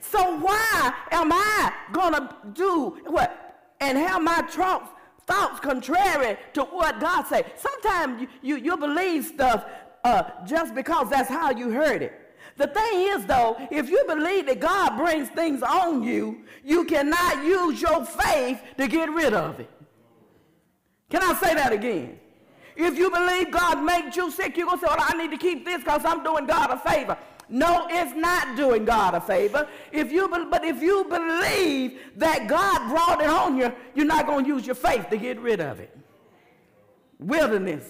[0.00, 3.64] So why am I going to do what?
[3.80, 4.90] And have my thoughts,
[5.30, 7.44] thoughts contrary to what God say?
[7.56, 9.64] Sometimes you, you, you believe stuff
[10.04, 12.12] uh, just because that's how you heard it.
[12.56, 17.44] The thing is, though, if you believe that God brings things on you, you cannot
[17.44, 19.70] use your faith to get rid of it.
[21.08, 22.18] Can I say that again?
[22.76, 25.38] If you believe God made you sick, you're going to say, well, I need to
[25.38, 27.16] keep this because I'm doing God a favor.
[27.50, 29.68] No, it's not doing God a favor.
[29.90, 34.44] If you, but if you believe that God brought it on you, you're not going
[34.44, 35.96] to use your faith to get rid of it.
[37.18, 37.84] Wilderness.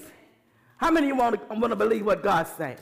[0.78, 2.78] How many of you want to, want to believe what God says?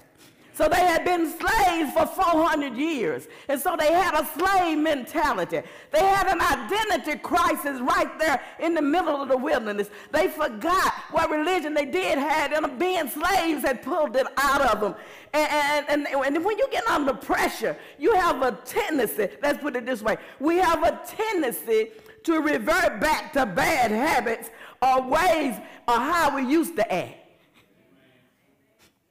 [0.59, 3.29] So they had been slaves for 400 years.
[3.47, 5.63] And so they had a slave mentality.
[5.93, 9.89] They had an identity crisis right there in the middle of the wilderness.
[10.11, 14.81] They forgot what religion they did have, and being slaves had pulled it out of
[14.81, 14.97] them.
[15.33, 19.77] And, and, and, and when you get under pressure, you have a tendency, let's put
[19.77, 21.91] it this way, we have a tendency
[22.25, 24.51] to revert back to bad habits
[24.83, 25.55] or ways
[25.87, 27.15] or how we used to act.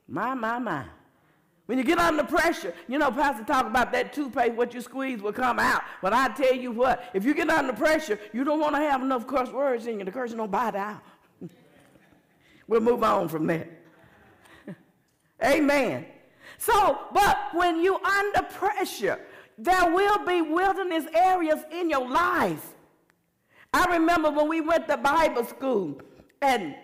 [0.10, 0.84] My, my, my.
[1.68, 5.22] When you get under pressure, you know, Pastor talk about that toothpaste, what you squeeze
[5.22, 5.84] will come out.
[6.02, 9.02] But I tell you what, if you get under pressure, you don't want to have
[9.02, 10.06] enough curse words in you.
[10.06, 11.02] The curse don't bite out.
[12.68, 13.70] we'll move on from that.
[15.44, 16.06] Amen.
[16.58, 19.20] So, but when you under pressure,
[19.58, 22.76] there will be wilderness areas in your life.
[23.74, 26.02] I remember when we went to Bible school,
[26.42, 26.76] and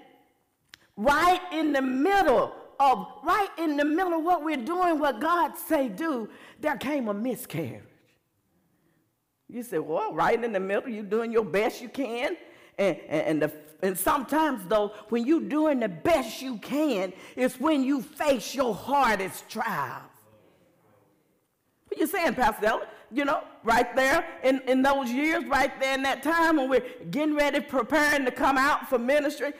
[0.98, 5.58] right in the middle of right in the middle of what we're doing, what God
[5.58, 7.82] say do, there came a miscarriage.
[9.50, 12.36] You say, well, right in the middle, you're doing your best you can.
[12.80, 13.52] And, and, and, the,
[13.84, 18.74] and sometimes, though, when you're doing the best you can, it's when you face your
[18.74, 20.10] hardest trials.
[21.88, 22.88] What you saying, Pastor Ella?
[23.12, 26.84] You know, right there in, in those years, right there in that time when we're
[27.12, 29.54] getting ready, preparing to come out for ministry,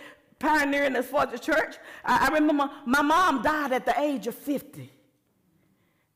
[0.44, 1.78] pioneering this for the church.
[2.04, 4.92] I, I remember my mom died at the age of 50.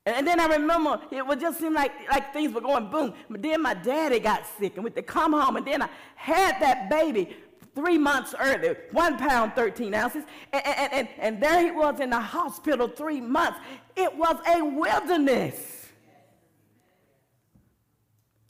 [0.05, 3.13] And then I remember it would just seem like, like things were going boom.
[3.29, 5.55] But then my daddy got sick and we had to come home.
[5.55, 7.35] And then I had that baby
[7.75, 10.23] three months earlier, one pound, 13 ounces.
[10.53, 13.59] And, and, and, and there he was in the hospital three months.
[13.95, 15.87] It was a wilderness.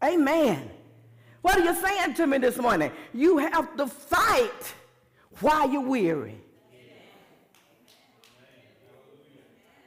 [0.03, 0.69] Amen.
[1.41, 2.91] What are you saying to me this morning?
[3.13, 4.73] You have to fight
[5.39, 6.41] while you're weary.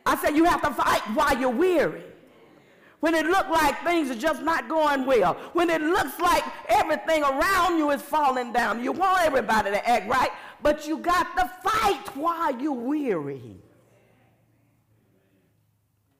[0.06, 2.02] I said you have to fight while you're weary.
[3.00, 5.34] When it looks like things are just not going well.
[5.54, 8.84] When it looks like everything around you is falling down.
[8.84, 10.30] You want everybody to act right,
[10.62, 13.56] but you got to fight while you're weary.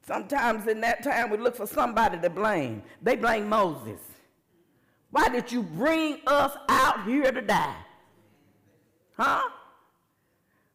[0.07, 2.81] Sometimes in that time we look for somebody to blame.
[3.01, 3.99] They blame Moses.
[5.11, 7.75] Why did you bring us out here to die?
[9.21, 9.49] Huh?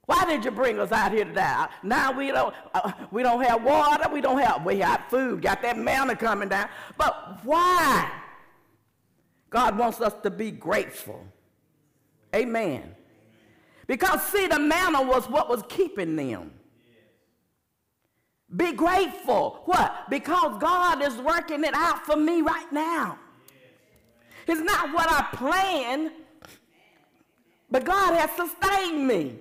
[0.05, 1.69] Why did you bring us out here to die?
[1.83, 5.63] Now we don't, uh, we don't have water, we don't have, we have food, got
[5.63, 6.69] that manna coming down.
[6.97, 8.09] But why?
[9.51, 11.25] God wants us to be grateful.
[12.37, 12.95] Amen.
[13.89, 16.53] Because see, the manna was what was keeping them.
[18.55, 19.63] Be grateful.
[19.65, 20.09] What?
[20.09, 23.19] Because God is working it out for me right now.
[24.47, 26.13] It's not what I planned,
[27.71, 29.39] but God has sustained me.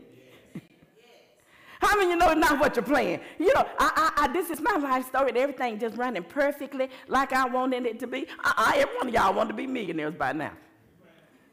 [1.79, 3.19] How many of you know it's not what you're playing?
[3.37, 6.89] You know, I, I, I, this is my life story and everything just running perfectly
[7.07, 8.25] like I wanted it to be.
[8.43, 10.53] Uh-uh, every one of y'all want to be millionaires by now.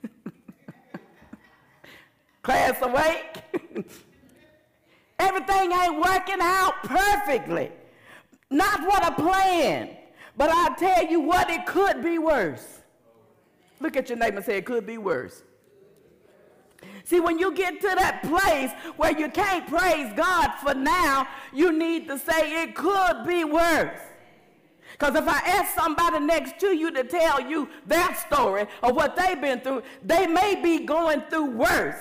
[2.43, 3.43] Class awake.
[5.19, 7.71] everything ain't working out perfectly.
[8.49, 9.97] Not what I planned.
[10.37, 12.81] But I tell you what, it could be worse.
[13.81, 15.43] Look at your neighbor and say, it could be worse.
[17.05, 21.73] See, when you get to that place where you can't praise God for now, you
[21.73, 24.01] need to say it could be worse.
[24.93, 29.17] Because if I ask somebody next to you to tell you their story of what
[29.17, 31.99] they've been through, they may be going through worse.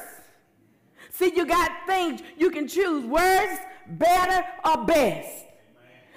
[1.09, 5.45] See, you got things you can choose worse, better, or best.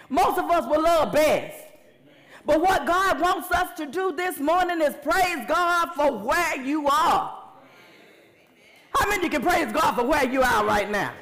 [0.09, 1.57] Most of us will love best.
[2.45, 6.87] But what God wants us to do this morning is praise God for where you
[6.87, 7.43] are.
[8.97, 11.12] How many you can praise God for where you are right now?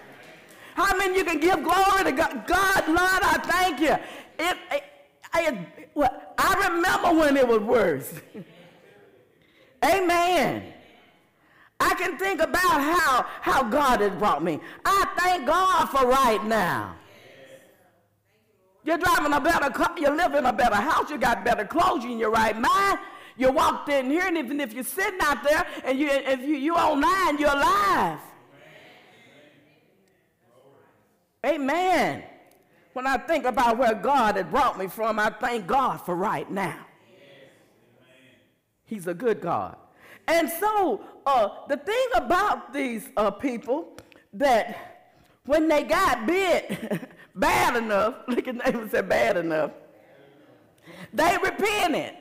[0.74, 2.46] How many you can give glory to God?
[2.46, 3.94] God, Lord, I thank you.
[4.38, 4.84] It, it,
[5.36, 8.12] it, well, I remember when it was worse.
[9.84, 10.72] Amen.
[11.80, 14.60] I can think about how, how God has brought me.
[14.84, 16.94] I thank God for right now.
[18.84, 22.04] You're driving a better car, you live in a better house, you got better clothes,
[22.04, 22.98] you in your right mind.
[23.36, 26.56] You walked in here, and even if you're sitting out there and you if you
[26.56, 28.18] you online, you're alive.
[31.44, 32.22] Amen.
[32.92, 36.48] When I think about where God had brought me from, I thank God for right
[36.50, 36.86] now.
[38.84, 39.76] He's a good God.
[40.28, 43.96] And so uh, the thing about these uh, people
[44.34, 49.72] that when they got bit bad enough, look at name said bad enough,
[51.12, 52.14] they repented.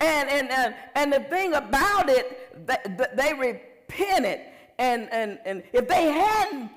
[0.00, 2.76] And, and, and, and the thing about it, they,
[3.14, 4.40] they repented.
[4.78, 6.70] And, and, and if they hadn't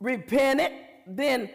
[0.00, 0.72] repented,
[1.06, 1.50] then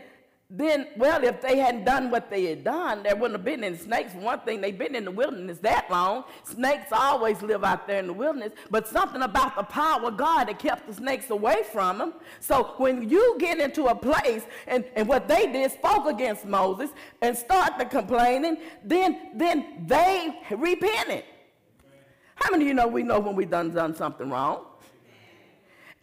[0.49, 3.75] then, well, if they hadn't done what they had done, there wouldn't have been any
[3.75, 4.13] snakes.
[4.13, 6.25] one thing, they've been in the wilderness that long.
[6.43, 10.47] Snakes always live out there in the wilderness, but something about the power of God
[10.49, 12.13] that kept the snakes away from them.
[12.39, 16.91] So when you get into a place, and, and what they did, spoke against Moses
[17.21, 21.23] and start the complaining, then, then they repented.
[22.35, 24.65] How many of you know we know when we've done done something wrong?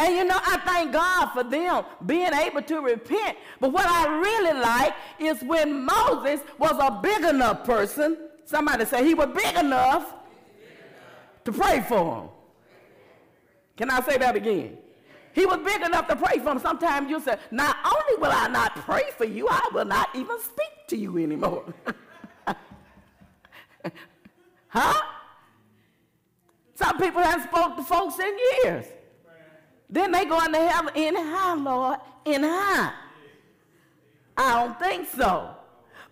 [0.01, 3.37] And you know, I thank God for them being able to repent.
[3.61, 9.05] But what I really like is when Moses was a big enough person, somebody say
[9.05, 10.15] he was big enough
[11.45, 12.29] to pray for him.
[13.77, 14.79] Can I say that again?
[15.35, 16.61] He was big enough to pray for him.
[16.61, 20.41] Sometimes you say, not only will I not pray for you, I will not even
[20.41, 21.75] speak to you anymore.
[24.69, 25.03] huh?
[26.75, 28.87] Some people haven't spoke to folks in years.
[29.91, 32.93] Then they go into heaven in high, Lord, in high.
[34.37, 35.51] I don't think so.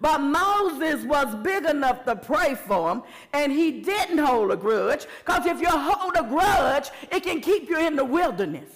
[0.00, 3.02] But Moses was big enough to pray for him,
[3.32, 7.68] and he didn't hold a grudge, because if you hold a grudge, it can keep
[7.68, 8.70] you in the wilderness.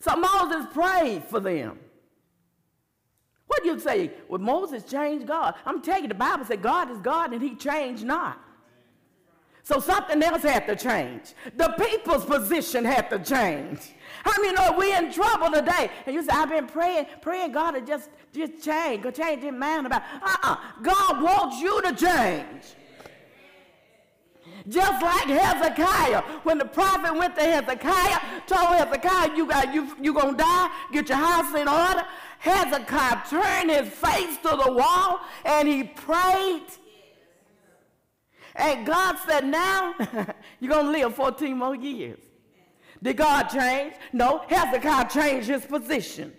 [0.00, 1.80] So Moses prayed for them.
[3.48, 4.12] What do you say?
[4.28, 5.54] Well, Moses changed God.
[5.64, 8.40] I'm telling you, the Bible said God is God and he changed not.
[9.66, 11.34] So something else had to change.
[11.56, 13.80] The people's position had to change.
[14.22, 15.90] How many know we in trouble today?
[16.06, 19.52] And you say, I've been praying, praying God to just, just change, go change his
[19.52, 20.02] mind about.
[20.22, 20.56] Uh-uh.
[20.82, 22.62] God wants you to change.
[24.68, 30.14] Just like Hezekiah, when the prophet went to Hezekiah, told Hezekiah, you got you you
[30.14, 32.04] gonna die, get your house in order.
[32.38, 36.66] Hezekiah turned his face to the wall and he prayed
[38.56, 39.94] and God said, now
[40.60, 42.20] you're going to live 14 more years.
[43.02, 43.94] Did God change?
[44.12, 44.44] No.
[44.48, 46.32] Hezekiah changed his position.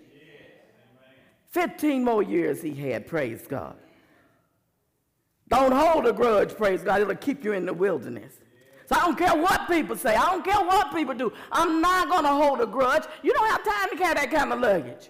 [1.51, 3.75] 15 more years he had, praise God.
[5.49, 7.01] Don't hold a grudge, praise God.
[7.01, 8.33] It'll keep you in the wilderness.
[8.87, 10.15] So I don't care what people say.
[10.15, 11.31] I don't care what people do.
[11.51, 13.03] I'm not going to hold a grudge.
[13.21, 15.09] You don't have time to carry that kind of luggage.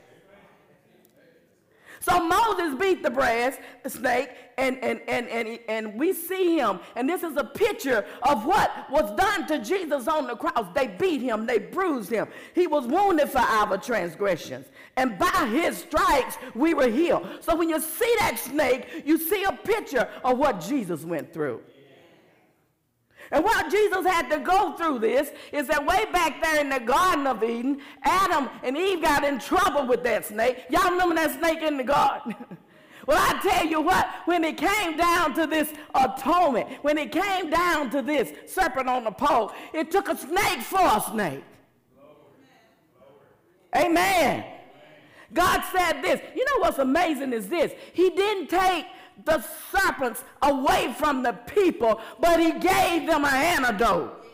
[2.00, 6.80] So Moses beat the brass snake, and, and, and, and, and we see him.
[6.96, 10.66] And this is a picture of what was done to Jesus on the cross.
[10.74, 12.28] They beat him, they bruised him.
[12.56, 14.66] He was wounded for our transgressions.
[14.96, 17.28] And by his stripes, we were healed.
[17.42, 21.62] So when you see that snake, you see a picture of what Jesus went through.
[23.30, 26.80] And what Jesus had to go through this is that way back there in the
[26.80, 30.64] Garden of Eden, Adam and Eve got in trouble with that snake.
[30.70, 32.36] Y'all remember that snake in the garden?
[33.08, 37.50] well, I tell you what, when it came down to this atonement, when it came
[37.50, 41.44] down to this serpent on the pole, it took a snake for a snake.
[43.76, 44.44] Amen.
[45.34, 46.20] God said this.
[46.36, 47.72] You know what's amazing is this?
[47.94, 48.86] He didn't take
[49.24, 54.26] the serpents away from the people, but he gave them an antidote.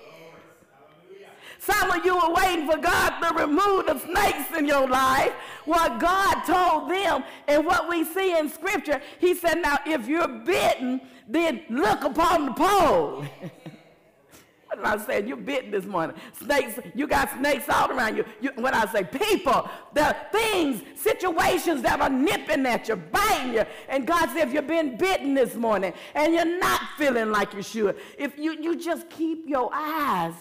[1.66, 5.32] Some of you are waiting for God to remove the snakes in your life.
[5.64, 10.28] What God told them and what we see in Scripture, He said, Now, if you're
[10.28, 13.26] bitten, then look upon the pole.
[14.68, 15.26] what I say?
[15.26, 16.18] You're bitten this morning.
[16.38, 18.26] Snakes, you got snakes all around you.
[18.42, 18.52] you.
[18.56, 23.64] When I say people, the things, situations that are nipping at you, biting you.
[23.88, 27.64] And God said, if you've been bitten this morning and you're not feeling like you
[27.64, 30.34] should, if you, you just keep your eyes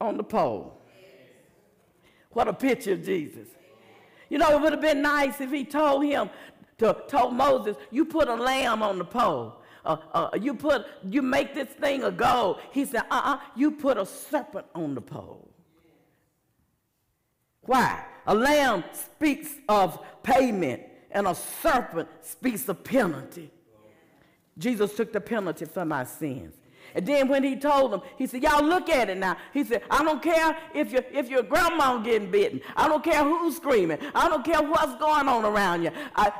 [0.00, 0.80] on the pole.
[2.30, 3.48] What a picture of Jesus.
[4.28, 6.30] You know, it would have been nice if he told him,
[6.78, 9.56] to, told Moses, you put a lamb on the pole.
[9.84, 12.60] Uh, uh, you put, you make this thing a gold.
[12.72, 15.48] He said, uh-uh, you put a serpent on the pole.
[17.62, 18.04] Why?
[18.26, 23.50] A lamb speaks of payment, and a serpent speaks of penalty.
[24.58, 26.54] Jesus took the penalty for my sins.
[26.94, 29.36] And then when he told them, he said, y'all look at it now.
[29.52, 32.60] He said, I don't care if, you, if your grandma getting bitten.
[32.76, 33.98] I don't care who's screaming.
[34.14, 35.90] I don't care what's going on around you.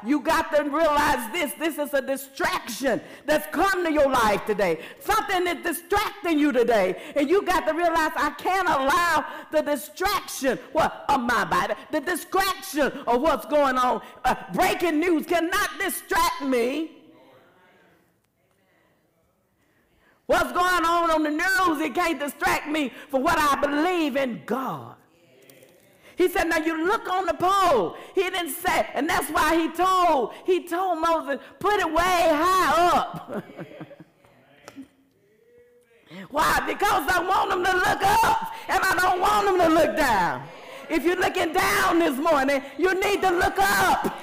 [0.05, 1.53] You got to realize this.
[1.55, 4.81] This is a distraction that's come to your life today.
[5.01, 7.01] Something that's distracting you today.
[7.17, 12.01] And you got to realize I can't allow the distraction what, of my body, the
[12.01, 14.03] distraction of what's going on.
[14.25, 16.98] Uh, breaking news cannot distract me
[20.29, 24.43] What's going on on the news, it can't distract me from what I believe in
[24.45, 24.95] God.
[26.17, 27.97] He said, now you look on the pole.
[28.15, 32.89] He didn't say, and that's why he told, he told Moses, put it way high
[32.95, 33.43] up.
[36.31, 36.61] why?
[36.67, 40.47] Because I want them to look up and I don't want them to look down.
[40.91, 44.15] If you're looking down this morning, you need to look up.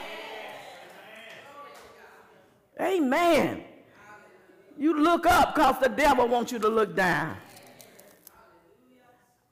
[2.80, 3.65] Amen.
[4.78, 7.38] You look up because the devil wants you to look down.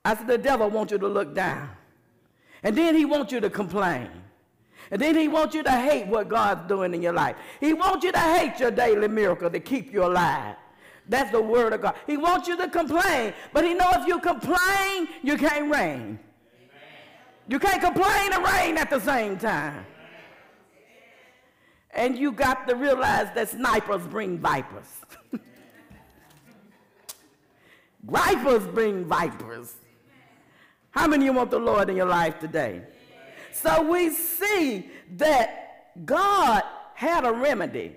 [0.04, 1.70] I said, the devil wants you to look down.
[2.62, 4.10] And then he wants you to complain.
[4.90, 7.36] And then he wants you to hate what God's doing in your life.
[7.60, 10.56] He wants you to hate your daily miracle to keep you alive.
[11.08, 11.96] That's the word of God.
[12.06, 13.32] He wants you to complain.
[13.52, 16.18] But he know if you complain, you can't reign.
[17.48, 19.84] You can't complain and reign at the same time.
[21.94, 24.88] And you got to realize that snipers bring vipers.
[28.02, 29.74] vipers bring vipers.
[30.90, 32.82] How many of you want the Lord in your life today?
[33.52, 36.62] So we see that God
[36.94, 37.96] had a remedy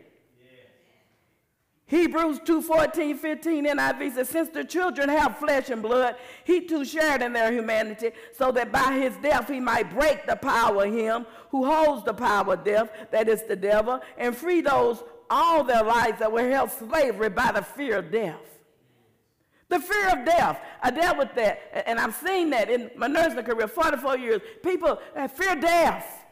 [1.87, 6.83] Hebrews 2 14, 15 NIV says, Since the children have flesh and blood, he too
[6.83, 10.93] shared in their humanity, so that by his death he might break the power of
[10.93, 15.63] him who holds the power of death, that is the devil, and free those all
[15.63, 18.35] their lives that were held slavery by the fear of death.
[19.69, 20.59] The fear of death.
[20.81, 24.41] I dealt with that, and I've seen that in my nursing career, 44 years.
[24.61, 26.25] People uh, fear death.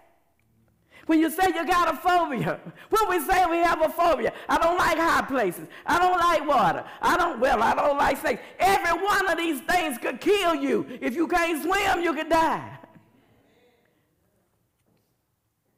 [1.06, 4.58] When you say you got a phobia, when we say we have a phobia, I
[4.58, 5.68] don't like high places.
[5.86, 6.84] I don't like water.
[7.02, 8.42] I don't, well, I don't like snakes.
[8.58, 10.88] Every one of these things could kill you.
[11.02, 12.80] If you can't swim, you could die.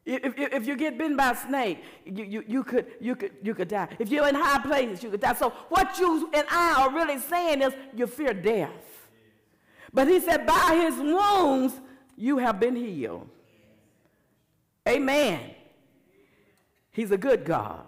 [0.06, 3.34] If, if, if, you get bitten by a snake, you, you, you, could, you, could,
[3.44, 3.90] you could die.
[4.00, 5.34] If you're in high places, you could die.
[5.34, 9.10] So what you and I are really saying is you fear death.
[9.94, 11.74] But he said, by his wounds,
[12.16, 13.28] you have been healed.
[14.88, 15.52] Amen.
[16.92, 17.86] He's a good God.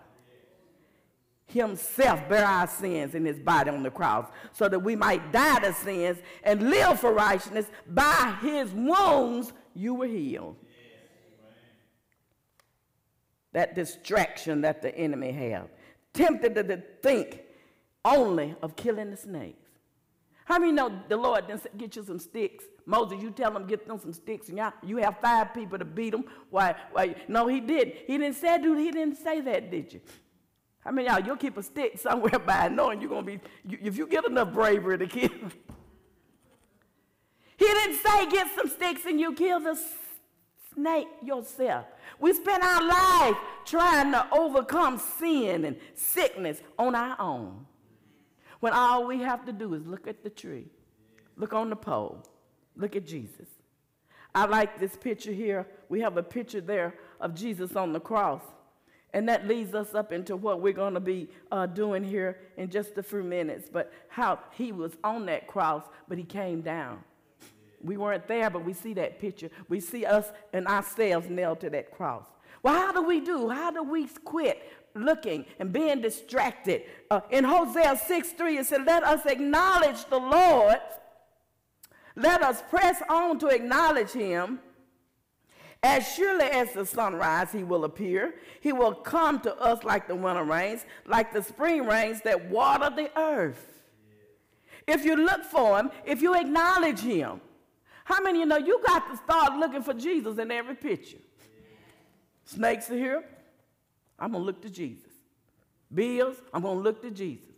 [1.46, 5.60] Himself bear our sins in his body on the cross so that we might die
[5.62, 7.66] to sins and live for righteousness.
[7.88, 10.58] By his wounds you were healed.
[13.54, 15.70] That distraction that the enemy had.
[16.14, 17.42] Tempted to think
[18.06, 19.59] only of killing the snakes.
[20.50, 22.64] How many know the Lord didn't get you some sticks?
[22.88, 25.86] Moses, you tell them get them some sticks, and y'all, you have five people to
[25.86, 26.26] beat them.
[26.50, 26.74] Why?
[26.92, 27.14] Why?
[27.28, 27.94] No, he didn't.
[28.08, 28.80] He didn't say, dude.
[28.80, 30.02] He didn't say that, did you?
[30.80, 31.20] How many y'all?
[31.20, 33.40] You'll keep a stick somewhere by knowing you're gonna be.
[33.64, 35.30] You, if you get enough bravery to kill.
[37.56, 39.80] he didn't say get some sticks and you kill the
[40.74, 41.86] snake yourself.
[42.20, 47.68] We spend our life trying to overcome sin and sickness on our own.
[48.60, 50.68] When all we have to do is look at the tree,
[51.38, 52.24] look on the pole,
[52.76, 53.48] look at Jesus.
[54.36, 55.68] I like this picture here.
[55.88, 58.42] We have a picture there of Jesus on the cross.
[59.12, 62.70] And that leads us up into what we're going to be uh, doing here in
[62.70, 63.68] just a few minutes.
[63.72, 67.00] But how he was on that cross, but he came down.
[67.82, 69.50] We weren't there, but we see that picture.
[69.68, 72.26] We see us and ourselves nailed to that cross.
[72.62, 73.50] Well, how do we do?
[73.50, 74.62] How do we quit
[74.96, 76.84] looking and being distracted?
[77.10, 80.80] Uh, in Hosea 6 3, it said, Let us acknowledge the Lord.
[82.16, 84.60] Let us press on to acknowledge him.
[85.82, 88.36] As surely as the sunrise, he will appear.
[88.60, 92.94] He will come to us like the winter rains, like the spring rains that water
[92.94, 93.82] the earth.
[94.86, 97.40] If you look for him, if you acknowledge him,
[98.04, 101.20] how many of you know you got to start looking for Jesus in every picture?
[102.44, 103.24] Snakes are here.
[104.20, 105.12] I'm going to look to Jesus.
[105.94, 107.50] Bills, I'm going to look to Jesus.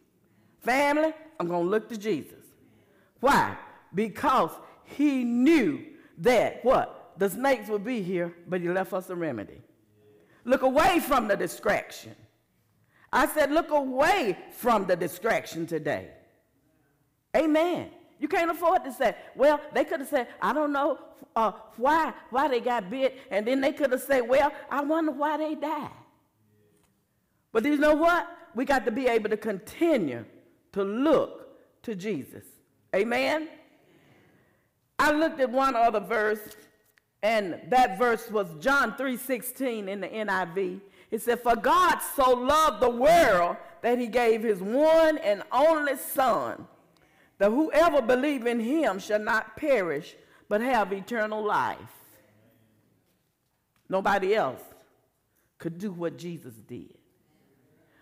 [0.62, 2.46] Family, I'm going to look to Jesus.
[3.20, 3.58] Why?
[3.94, 4.52] Because
[4.84, 5.84] he knew
[6.20, 7.14] that what?
[7.18, 9.62] The snakes would be here, but he left us a remedy.
[10.46, 12.16] Look away from the distraction.
[13.14, 16.10] I said, look away from the distraction today.
[17.36, 17.90] Amen.
[18.20, 21.00] You can't afford to say, well, they could have said, I don't know
[21.36, 23.18] uh, why, why they got bit.
[23.30, 25.90] And then they could have said, well, I wonder why they died.
[27.52, 28.28] But you know what?
[28.56, 30.26] We got to be able to continue
[30.74, 32.46] to look to Jesus.
[32.96, 33.48] Amen?
[35.00, 36.42] I looked at one other verse,
[37.24, 40.82] and that verse was John 3.16 in the NIV.
[41.10, 45.98] It said, For God so loved the world that he gave his one and only
[45.98, 46.68] Son,
[47.38, 50.16] that whoever believe in him shall not perish,
[50.48, 51.78] but have eternal life.
[53.90, 54.62] Nobody else
[55.58, 57.01] could do what Jesus did.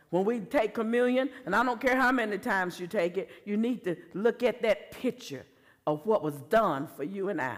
[0.09, 3.57] When we take communion, and I don't care how many times you take it, you
[3.57, 5.45] need to look at that picture
[5.85, 7.57] of what was done for you and I.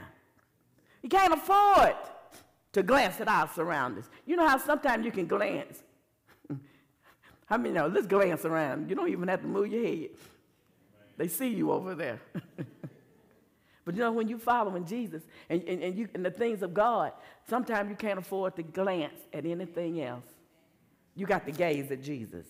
[1.01, 1.95] You can't afford
[2.73, 4.09] to glance at our surroundings.
[4.25, 5.81] You know how sometimes you can glance.
[7.49, 8.89] I mean, no, let's glance around.
[8.89, 10.09] You don't even have to move your head.
[11.17, 12.21] They see you over there.
[13.85, 16.73] but you know, when you're following Jesus and, and, and, you, and the things of
[16.73, 17.11] God,
[17.49, 20.23] sometimes you can't afford to glance at anything else.
[21.15, 22.45] You got to gaze at Jesus.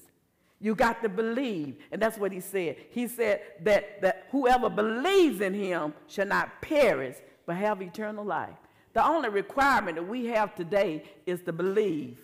[0.59, 1.77] You got to believe.
[1.91, 2.77] And that's what he said.
[2.91, 8.55] He said that, that whoever believes in him shall not perish, but have eternal life.
[8.93, 12.19] The only requirement that we have today is to believe.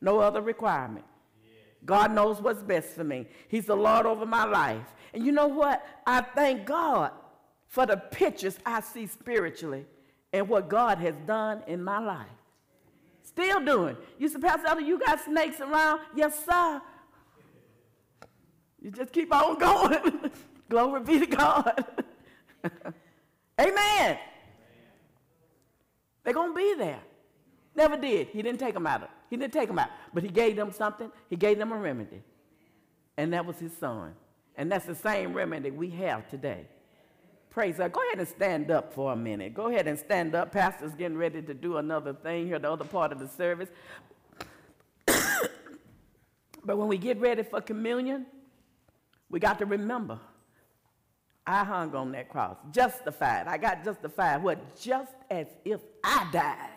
[0.00, 1.04] No other requirement.
[1.84, 3.26] God knows what's best for me.
[3.48, 4.92] He's the Lord over my life.
[5.14, 5.86] And you know what?
[6.04, 7.12] I thank God
[7.68, 9.86] for the pictures I see spiritually
[10.32, 12.26] and what God has done in my life.
[13.36, 13.96] Still doing.
[14.18, 16.00] You say, Pastor you got snakes around?
[16.14, 16.80] Yes, sir.
[18.80, 20.30] You just keep on going.
[20.70, 21.84] Glory be to God.
[23.60, 24.18] Amen.
[26.24, 27.00] They're going to be there.
[27.74, 28.28] Never did.
[28.28, 29.02] He didn't take them out.
[29.02, 29.90] Of, he didn't take them out.
[30.14, 31.12] But he gave them something.
[31.28, 32.22] He gave them a remedy.
[33.18, 34.14] And that was his son.
[34.56, 36.66] And that's the same remedy we have today.
[37.56, 37.90] Praise God.
[37.90, 39.54] Go ahead and stand up for a minute.
[39.54, 40.52] Go ahead and stand up.
[40.52, 43.70] Pastor's getting ready to do another thing here, the other part of the service.
[45.06, 48.26] but when we get ready for communion,
[49.30, 50.20] we got to remember
[51.46, 53.46] I hung on that cross, justified.
[53.46, 54.42] I got justified.
[54.42, 54.78] What?
[54.78, 56.68] Just as if I died.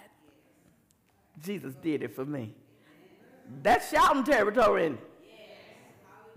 [1.44, 2.56] Jesus did it for me.
[3.62, 4.98] That's shouting territory.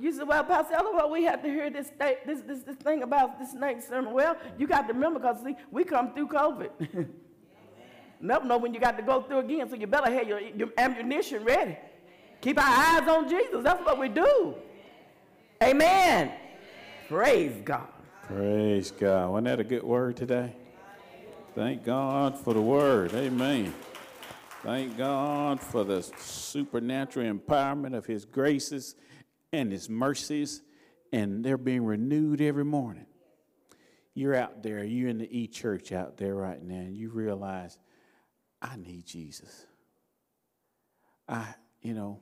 [0.03, 1.92] You said, well, Pastor well, we have to hear this,
[2.26, 4.12] this, this, this thing about this next sermon.
[4.12, 7.07] Well, you got to remember because, see, we come through COVID.
[8.20, 10.70] Never know when you got to go through again, so you better have your, your
[10.76, 11.78] ammunition ready.
[12.40, 13.62] Keep our eyes on Jesus.
[13.62, 14.57] That's what we do.
[15.62, 16.26] Amen.
[16.26, 16.32] Amen.
[17.07, 17.86] Praise God.
[18.26, 19.30] Praise God.
[19.30, 20.53] Wasn't that a good word today?
[21.55, 23.14] Thank God for the word.
[23.14, 23.72] Amen.
[24.64, 28.96] Thank God for the supernatural empowerment of His graces
[29.53, 30.62] and His mercies,
[31.12, 33.07] and they're being renewed every morning.
[34.14, 37.78] You're out there, you're in the e church out there right now, and you realize,
[38.61, 39.66] I need Jesus.
[41.28, 42.20] I, you know,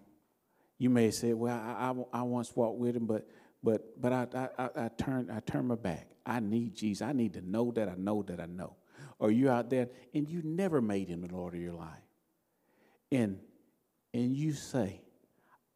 [0.78, 3.26] you may say, well, I, I, I once walked with him, but
[3.62, 4.26] but but I,
[4.58, 6.08] I I turn I turn my back.
[6.24, 7.06] I need Jesus.
[7.06, 8.76] I need to know that I know that I know.
[9.18, 11.88] Or you out there and you never made him the Lord of your life.
[13.12, 13.38] And
[14.14, 15.02] and you say,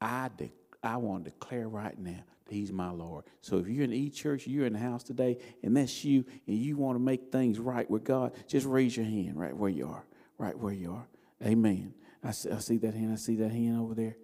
[0.01, 0.53] I de-
[0.85, 3.25] I want to declare right now that He's my Lord.
[3.41, 6.57] So if you're in E Church, you're in the house today, and that's you, and
[6.57, 9.89] you want to make things right with God, just raise your hand right where you
[9.89, 10.05] are,
[10.39, 11.09] right where you are.
[11.45, 11.95] Amen.
[12.23, 13.13] I see, I see that hand.
[13.13, 14.17] I see that hand over there.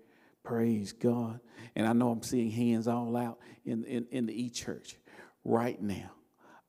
[0.42, 1.40] Praise God.
[1.76, 4.96] And I know I'm seeing hands all out in, in, in the e church
[5.44, 6.10] right now.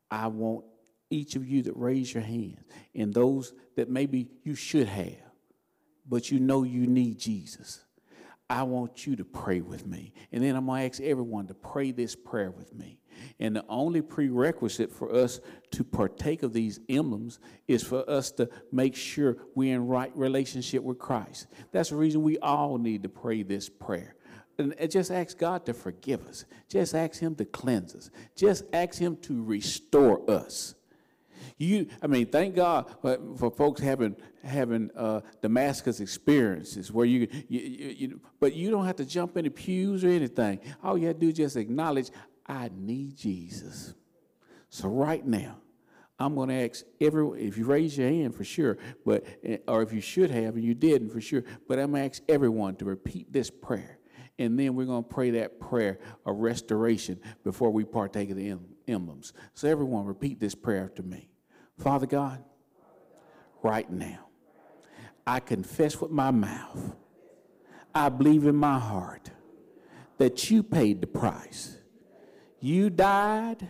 [0.09, 0.65] I want
[1.09, 2.59] each of you that raise your hands
[2.95, 5.15] and those that maybe you should have,
[6.07, 7.81] but you know you need Jesus.
[8.51, 10.11] I want you to pray with me.
[10.33, 12.99] And then I'm going to ask everyone to pray this prayer with me.
[13.39, 15.39] And the only prerequisite for us
[15.71, 17.39] to partake of these emblems
[17.69, 21.47] is for us to make sure we're in right relationship with Christ.
[21.71, 24.15] That's the reason we all need to pray this prayer.
[24.57, 26.43] And just ask God to forgive us.
[26.67, 28.11] Just ask Him to cleanse us.
[28.35, 30.75] Just ask Him to restore us.
[31.57, 37.59] You, I mean, thank God for folks having having uh, Damascus experiences where you, you,
[37.59, 40.59] you, you, but you don't have to jump into pews or anything.
[40.83, 42.09] All you have to do is just acknowledge,
[42.45, 43.93] I need Jesus.
[44.69, 45.57] So right now,
[46.17, 49.81] I'm going to ask everyone, if you raise your hand for sure, but eh, or
[49.81, 52.75] if you should have and you didn't for sure, but I'm going to ask everyone
[52.77, 53.97] to repeat this prayer.
[54.37, 58.57] And then we're going to pray that prayer of restoration before we partake of the
[58.87, 59.33] emblems.
[59.53, 61.30] So everyone repeat this prayer after me.
[61.81, 62.43] Father God,
[63.63, 64.27] right now,
[65.25, 66.95] I confess with my mouth,
[67.95, 69.31] I believe in my heart
[70.19, 71.77] that you paid the price.
[72.59, 73.67] You died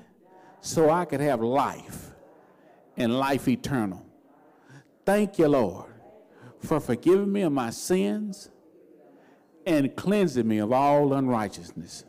[0.60, 2.12] so I could have life
[2.98, 4.06] and life eternal.
[5.06, 5.94] Thank you, Lord,
[6.60, 8.50] for forgiving me of my sins
[9.66, 12.04] and cleansing me of all unrighteousness.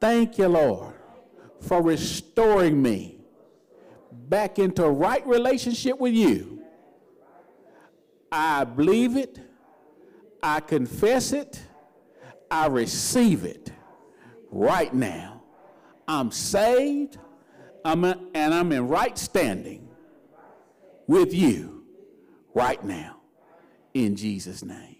[0.00, 0.94] Thank you, Lord,
[1.60, 3.15] for restoring me
[4.28, 6.62] back into right relationship with you.
[8.30, 9.38] I believe it,
[10.42, 11.60] I confess it,
[12.50, 13.72] I receive it
[14.50, 15.42] right now.
[16.08, 17.18] I'm saved,
[17.84, 19.88] I'm a, and I'm in right standing
[21.06, 21.84] with you
[22.54, 23.20] right now
[23.94, 24.96] in Jesus' name.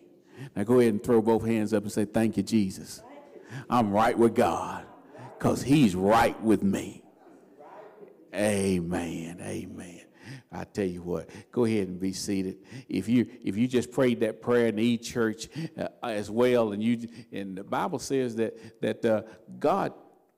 [0.54, 3.02] Now go ahead and throw both hands up and say, Thank you, Jesus.
[3.70, 4.86] I'm right with God
[5.38, 7.02] because He's right with me.
[8.36, 9.40] Amen.
[9.40, 10.02] Amen.
[10.50, 12.58] I tell you what, go ahead and be seated.
[12.88, 16.82] If you if you just prayed that prayer in the church uh, as well, and
[16.82, 19.22] you and the Bible says that that uh,
[19.58, 19.92] God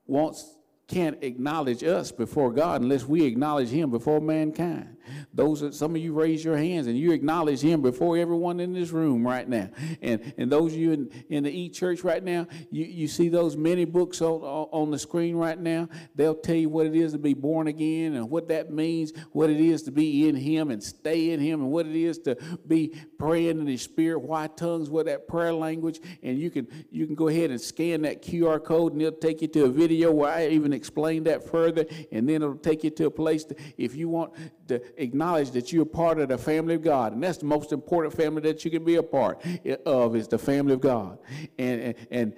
[0.07, 0.58] wants
[0.89, 4.97] can't acknowledge us before God unless we acknowledge Him before mankind.
[5.33, 8.73] Those are, some of you raise your hands and you acknowledge Him before everyone in
[8.73, 9.69] this room right now.
[10.01, 13.29] And and those of you in, in the E Church right now, you, you see
[13.29, 15.89] those many books on, on the screen right now.
[16.15, 19.51] They'll tell you what it is to be born again and what that means, what
[19.51, 22.37] it is to be in Him and stay in Him, and what it is to
[22.67, 26.01] be praying in the Spirit, why tongues, what that prayer language.
[26.23, 29.43] And you can you can go ahead and scan that QR code and it'll take
[29.43, 32.91] you to a video where I even explain that further, and then it'll take you
[32.91, 34.33] to a place to, if you want
[34.69, 38.15] to acknowledge that you're part of the family of God, and that's the most important
[38.15, 39.45] family that you can be a part
[39.85, 41.19] of is the family of God.
[41.59, 42.35] And and,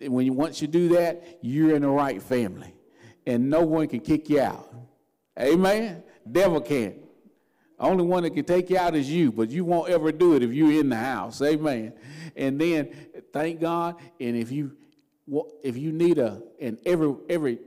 [0.00, 2.74] and when you once you do that, you're in the right family,
[3.26, 4.72] and no one can kick you out.
[5.38, 6.02] Amen.
[6.30, 6.96] Devil can't.
[7.78, 10.42] Only one that can take you out is you, but you won't ever do it
[10.42, 11.42] if you're in the house.
[11.42, 11.92] Amen.
[12.36, 12.94] And then
[13.32, 13.96] thank God.
[14.20, 14.76] And if you
[15.64, 17.58] if you need a and every every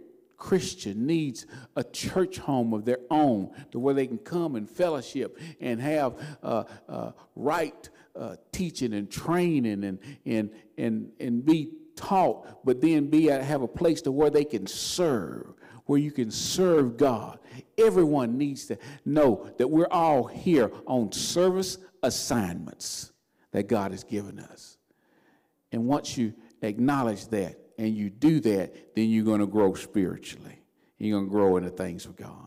[0.45, 5.39] Christian needs a church home of their own to where they can come and fellowship
[5.59, 12.63] and have uh, uh, right uh, teaching and training and, and, and, and be taught,
[12.63, 15.55] but then be have a place to where they can serve,
[15.87, 17.39] where you can serve God.
[17.79, 23.11] Everyone needs to know that we're all here on service assignments
[23.49, 24.77] that God has given us.
[25.71, 30.61] And once you acknowledge that, and you do that, then you're going to grow spiritually.
[30.97, 32.44] You're going to grow in the things of God.